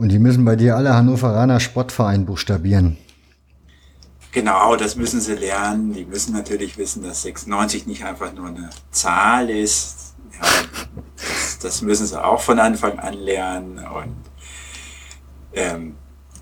[0.00, 2.96] Und die müssen bei dir alle Hannoveraner Sportverein buchstabieren.
[4.32, 5.92] Genau, das müssen sie lernen.
[5.92, 10.14] Die müssen natürlich wissen, dass 96 nicht einfach nur eine Zahl ist.
[10.32, 10.48] Ja,
[11.16, 13.78] das, das, müssen sie auch von Anfang an lernen.
[13.78, 14.16] Und
[15.52, 15.96] ähm,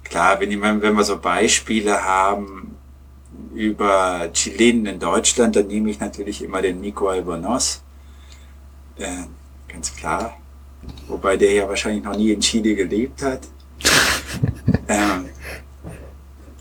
[0.04, 2.77] klar, wenn, wenn wir so Beispiele haben,
[3.58, 7.82] über Chilenen in Deutschland, dann nehme ich natürlich immer den Nico Albonos.
[8.96, 9.24] Äh,
[9.66, 10.36] ganz klar.
[11.08, 13.40] Wobei der ja wahrscheinlich noch nie in Chile gelebt hat.
[14.88, 15.28] ähm,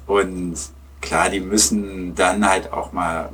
[0.07, 0.55] und
[0.99, 3.29] klar, die müssen dann halt auch mal,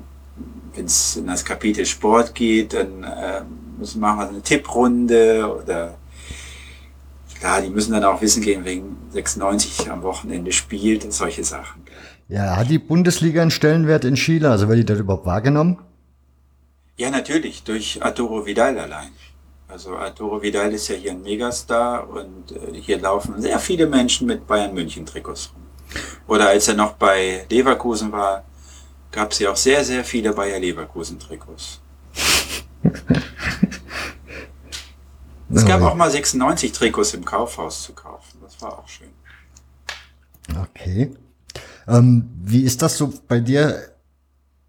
[0.75, 3.43] wenn es in das Kapitel Sport geht, dann äh,
[3.79, 5.95] müssen machen wir eine Tipprunde oder
[7.39, 11.82] klar, die müssen dann auch wissen gehen, wegen 96 am Wochenende spielt und solche Sachen.
[12.33, 14.49] Ja, hat die Bundesliga einen Stellenwert in Chile?
[14.49, 15.77] Also wird die das überhaupt wahrgenommen?
[16.97, 19.11] Ja, natürlich, durch Arturo Vidal allein.
[19.67, 24.25] Also Arturo Vidal ist ja hier ein Megastar und äh, hier laufen sehr viele Menschen
[24.25, 25.61] mit Bayern München Trikots rum.
[26.25, 28.43] Oder als er noch bei Leverkusen war,
[29.11, 31.81] gab es ja auch sehr, sehr viele Bayer Leverkusen Trikots.
[35.53, 38.39] es gab auch mal 96 Trikots im Kaufhaus zu kaufen.
[38.41, 39.09] Das war auch schön.
[40.59, 41.11] Okay.
[41.87, 43.93] Ähm, wie ist das so bei dir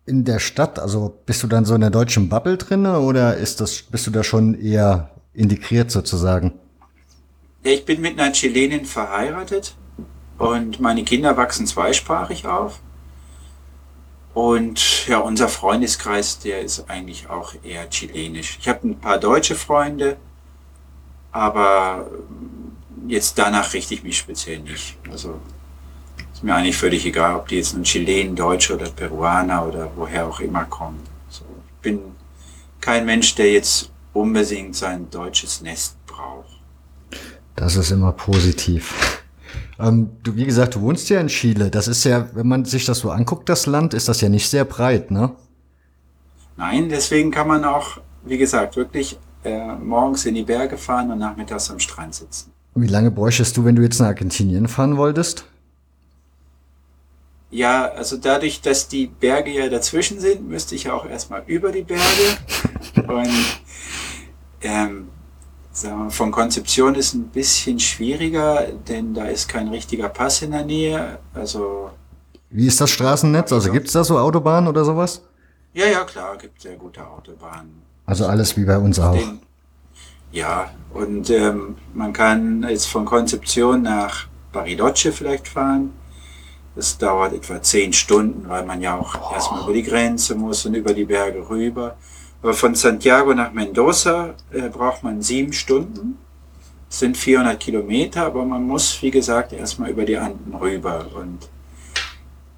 [0.07, 0.79] in der Stadt?
[0.79, 4.11] Also bist du dann so in der deutschen Bubble drinne oder ist das, bist du
[4.11, 6.53] da schon eher integriert sozusagen?
[7.65, 9.75] Ja, ich bin mit einer Chilenin verheiratet
[10.39, 12.81] und meine Kinder wachsen zweisprachig auf.
[14.35, 18.59] Und ja, unser Freundeskreis, der ist eigentlich auch eher chilenisch.
[18.61, 20.17] Ich habe ein paar deutsche Freunde,
[21.31, 22.11] aber
[23.07, 24.99] jetzt danach richte ich mich speziell nicht.
[25.11, 25.41] Also
[26.43, 30.41] mir eigentlich völlig egal, ob die jetzt nun Chilen, Deutsche oder Peruaner oder woher auch
[30.41, 31.01] immer kommen.
[31.28, 32.01] So, ich bin
[32.80, 36.61] kein Mensch, der jetzt unbedingt sein deutsches Nest braucht.
[37.57, 39.22] Das ist immer positiv.
[39.78, 41.70] Ähm, du, wie gesagt, du wohnst ja in Chile.
[41.70, 44.49] Das ist ja, wenn man sich das so anguckt, das Land, ist das ja nicht
[44.49, 45.32] sehr breit, ne?
[46.57, 51.18] Nein, deswegen kann man auch, wie gesagt, wirklich äh, morgens in die Berge fahren und
[51.18, 52.53] nachmittags am Strand sitzen.
[52.76, 55.47] Wie lange bräuchtest du, wenn du jetzt nach Argentinien fahren wolltest?
[57.55, 61.71] Ja, also dadurch, dass die Berge ja dazwischen sind, müsste ich ja auch erstmal über
[61.71, 62.03] die Berge.
[63.07, 63.31] Und
[64.61, 65.09] ähm,
[65.71, 70.51] sagen wir, von Konzeption ist ein bisschen schwieriger, denn da ist kein richtiger Pass in
[70.51, 71.21] der Nähe.
[71.33, 71.91] Also
[72.51, 73.53] wie ist das Straßennetz?
[73.53, 75.23] Also gibt es da so Autobahnen oder sowas?
[75.75, 77.83] Ja, ja, klar, gibt sehr gute Autobahnen.
[78.05, 79.17] Also alles wie bei uns auch.
[79.17, 79.39] Den,
[80.33, 85.93] ja, und ähm, man kann jetzt von Konzeption nach Bariloche vielleicht fahren.
[86.77, 89.35] Das dauert etwa zehn Stunden, weil man ja auch oh.
[89.35, 91.97] erstmal über die Grenze muss und über die Berge rüber.
[92.43, 96.18] Aber von Santiago nach Mendoza äh, braucht man sieben Stunden.
[96.89, 101.07] Das sind 400 Kilometer, aber man muss, wie gesagt, erstmal über die Anden rüber.
[101.14, 101.49] Und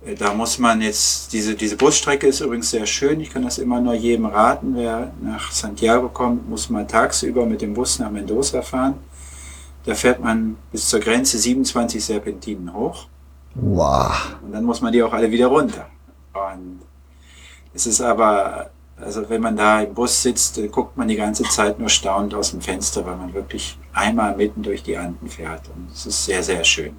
[0.05, 3.21] äh, da muss man jetzt, diese, diese Busstrecke ist übrigens sehr schön.
[3.21, 4.75] Ich kann das immer nur jedem raten.
[4.75, 8.95] Wer nach Santiago kommt, muss mal tagsüber mit dem Bus nach Mendoza fahren.
[9.85, 13.07] Da fährt man bis zur Grenze 27 Serpentinen hoch.
[13.61, 14.37] Wow.
[14.43, 15.87] Und dann muss man die auch alle wieder runter.
[16.33, 16.81] Und
[17.75, 21.79] es ist aber Also wenn man da im Bus sitzt, guckt man die ganze Zeit
[21.79, 25.69] nur staunend aus dem Fenster, weil man wirklich einmal mitten durch die Anden fährt.
[25.69, 26.97] Und es ist sehr, sehr schön.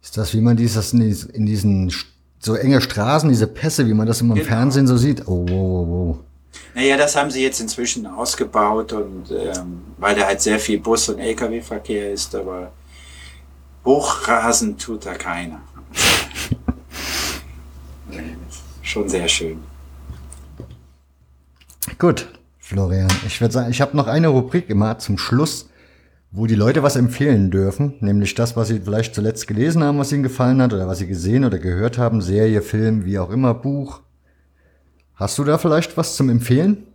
[0.00, 1.92] Ist das, wie man dieses in diesen
[2.38, 4.54] so enge Straßen, diese Pässe, wie man das immer im genau.
[4.54, 5.26] Fernsehen so sieht?
[5.26, 6.18] Oh, wow, wow, wow.
[6.74, 11.08] Naja, das haben sie jetzt inzwischen ausgebaut und ähm, weil da halt sehr viel Bus-
[11.08, 12.70] und Lkw-Verkehr ist, aber
[13.88, 15.60] hochrasen tut da keiner.
[18.82, 19.60] Schon sehr schön.
[21.98, 22.28] Gut,
[22.58, 23.08] Florian.
[23.26, 25.70] Ich würde sagen, ich habe noch eine Rubrik immer zum Schluss,
[26.30, 30.12] wo die Leute was empfehlen dürfen, nämlich das, was sie vielleicht zuletzt gelesen haben, was
[30.12, 33.54] ihnen gefallen hat oder was sie gesehen oder gehört haben, Serie, Film, wie auch immer,
[33.54, 34.02] Buch.
[35.14, 36.87] Hast du da vielleicht was zum Empfehlen?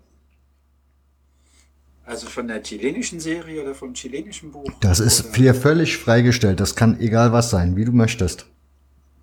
[2.05, 4.69] Also von der chilenischen Serie oder vom chilenischen Buch?
[4.81, 6.59] Das ist dir völlig freigestellt.
[6.59, 8.45] Das kann egal was sein, wie du möchtest.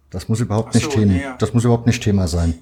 [0.08, 1.12] Das muss überhaupt so, nicht Thema.
[1.12, 2.54] Nee, Das muss überhaupt nicht Thema sein.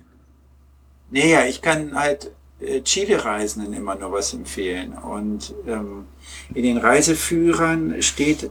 [1.10, 4.92] Naja, ich kann halt äh, Chile-Reisenden immer nur was empfehlen.
[4.92, 6.06] Und ähm,
[6.52, 8.50] in den Reiseführern steht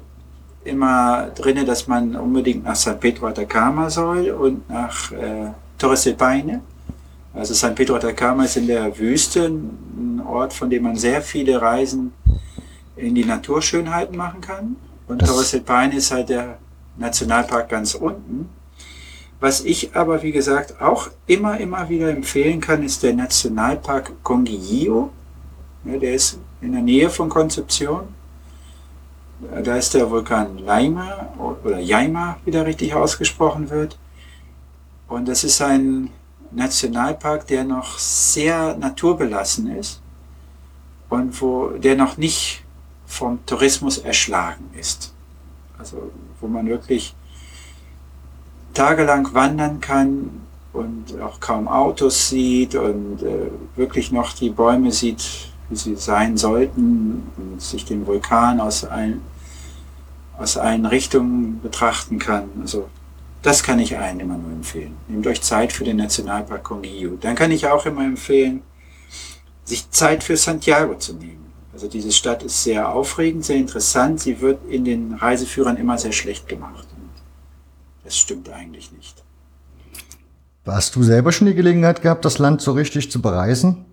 [0.64, 6.16] immer drinne, dass man unbedingt nach San Pedro Atacama soll und nach äh, Torres del
[6.16, 6.62] Paine.
[7.38, 11.62] Also San Pedro Atacama ist in der Wüste ein Ort, von dem man sehr viele
[11.62, 12.12] Reisen
[12.96, 14.76] in die Naturschönheiten machen kann.
[15.08, 16.58] Und Torres del Paine ist halt der
[16.98, 18.50] Nationalpark ganz unten.
[19.40, 25.12] Was ich aber, wie gesagt, auch immer, immer wieder empfehlen kann, ist der Nationalpark Conguillo.
[25.86, 28.08] Ja, der ist in der Nähe von Konzeption.
[29.64, 34.00] Da ist der Vulkan Laima oder Jaima, wie der richtig ausgesprochen wird.
[35.08, 36.10] Und das ist ein
[36.52, 40.02] Nationalpark, der noch sehr naturbelassen ist
[41.10, 42.64] und wo der noch nicht
[43.06, 45.14] vom Tourismus erschlagen ist.
[45.78, 47.16] Also wo man wirklich
[48.74, 50.42] tagelang wandern kann
[50.74, 56.38] und auch kaum Autos sieht und äh, wirklich noch die Bäume sieht, wie sie sein
[56.38, 59.22] sollten und sich den Vulkan aus, ein,
[60.38, 62.50] aus allen Richtungen betrachten kann.
[62.62, 62.88] Also
[63.42, 64.98] das kann ich allen immer nur empfehlen.
[65.08, 67.18] Nehmt euch Zeit für den Nationalpark Conguillo.
[67.20, 68.62] Dann kann ich auch immer empfehlen,
[69.64, 71.46] sich Zeit für Santiago zu nehmen.
[71.74, 74.20] Also diese Stadt ist sehr aufregend, sehr interessant.
[74.20, 76.88] Sie wird in den Reiseführern immer sehr schlecht gemacht.
[78.04, 79.22] Es stimmt eigentlich nicht.
[80.66, 83.86] Hast du selber schon die Gelegenheit gehabt, das Land so richtig zu bereisen?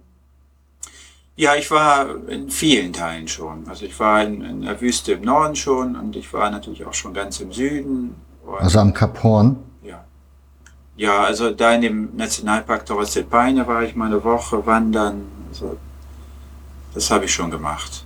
[1.36, 3.68] Ja, ich war in vielen Teilen schon.
[3.68, 6.94] Also ich war in, in der Wüste im Norden schon und ich war natürlich auch
[6.94, 8.14] schon ganz im Süden.
[8.58, 9.56] Also am Kap Horn?
[9.82, 10.04] Ja.
[10.96, 15.22] Ja, also da in dem Nationalpark Torres del Paine war ich mal eine Woche wandern.
[15.48, 15.76] Also
[16.94, 18.04] das habe ich schon gemacht.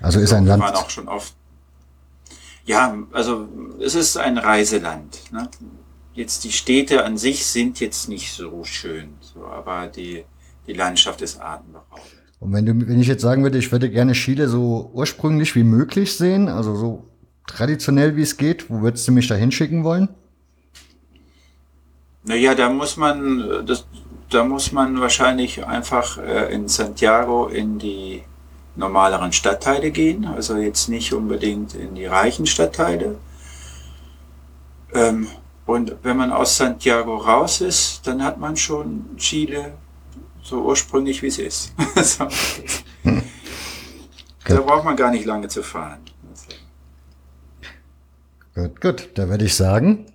[0.00, 0.62] Also ist ein Land.
[0.62, 1.34] Wir waren auch schon oft
[2.64, 3.48] ja, also
[3.80, 5.32] es ist ein Reiseland.
[5.32, 5.48] Ne?
[6.14, 10.24] Jetzt die Städte an sich sind jetzt nicht so schön, so, aber die,
[10.66, 12.06] die Landschaft ist atemberaubend.
[12.38, 15.64] Und wenn du, wenn ich jetzt sagen würde, ich würde gerne Chile so ursprünglich wie
[15.64, 17.04] möglich sehen, also so
[17.46, 20.08] traditionell wie es geht, wo würdest du mich da hinschicken wollen?
[22.24, 23.84] Naja, da muss man, das,
[24.30, 28.22] da muss man wahrscheinlich einfach äh, in Santiago in die
[28.76, 33.16] normaleren Stadtteile gehen, also jetzt nicht unbedingt in die reichen Stadtteile.
[34.94, 35.26] Ähm,
[35.66, 39.74] und wenn man aus Santiago raus ist, dann hat man schon Chile
[40.42, 41.72] so ursprünglich wie es ist.
[44.44, 46.00] da braucht man gar nicht lange zu fahren.
[48.54, 50.06] Gut, gut, da werde ich sagen,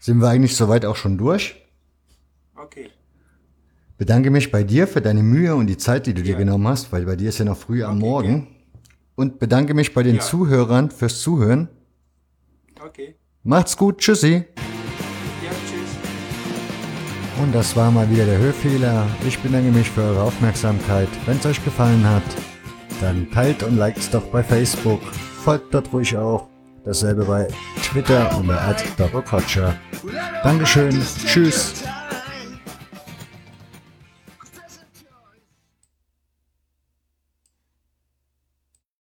[0.00, 1.56] sind wir eigentlich soweit auch schon durch.
[2.54, 2.90] Okay
[4.02, 6.90] bedanke mich bei dir für deine Mühe und die Zeit, die du dir genommen hast,
[6.90, 8.48] weil bei dir ist ja noch früh am Morgen.
[9.14, 10.20] Und bedanke mich bei den ja.
[10.20, 11.68] Zuhörern fürs Zuhören.
[12.84, 13.14] Okay.
[13.44, 13.98] Macht's gut.
[13.98, 14.32] Tschüssi.
[14.32, 15.96] Ja, tschüss.
[17.40, 19.06] Und das war mal wieder der Hörfehler.
[19.24, 21.08] Ich bedanke mich für eure Aufmerksamkeit.
[21.24, 22.24] Wenn es euch gefallen hat,
[23.00, 25.00] dann teilt und liked es doch bei Facebook.
[25.44, 26.51] Folgt dort ruhig auch.
[26.84, 27.48] Dasselbe bei
[27.82, 29.74] Twitter unter @doppelkotscher.
[30.42, 31.00] Dankeschön.
[31.26, 31.84] Tschüss.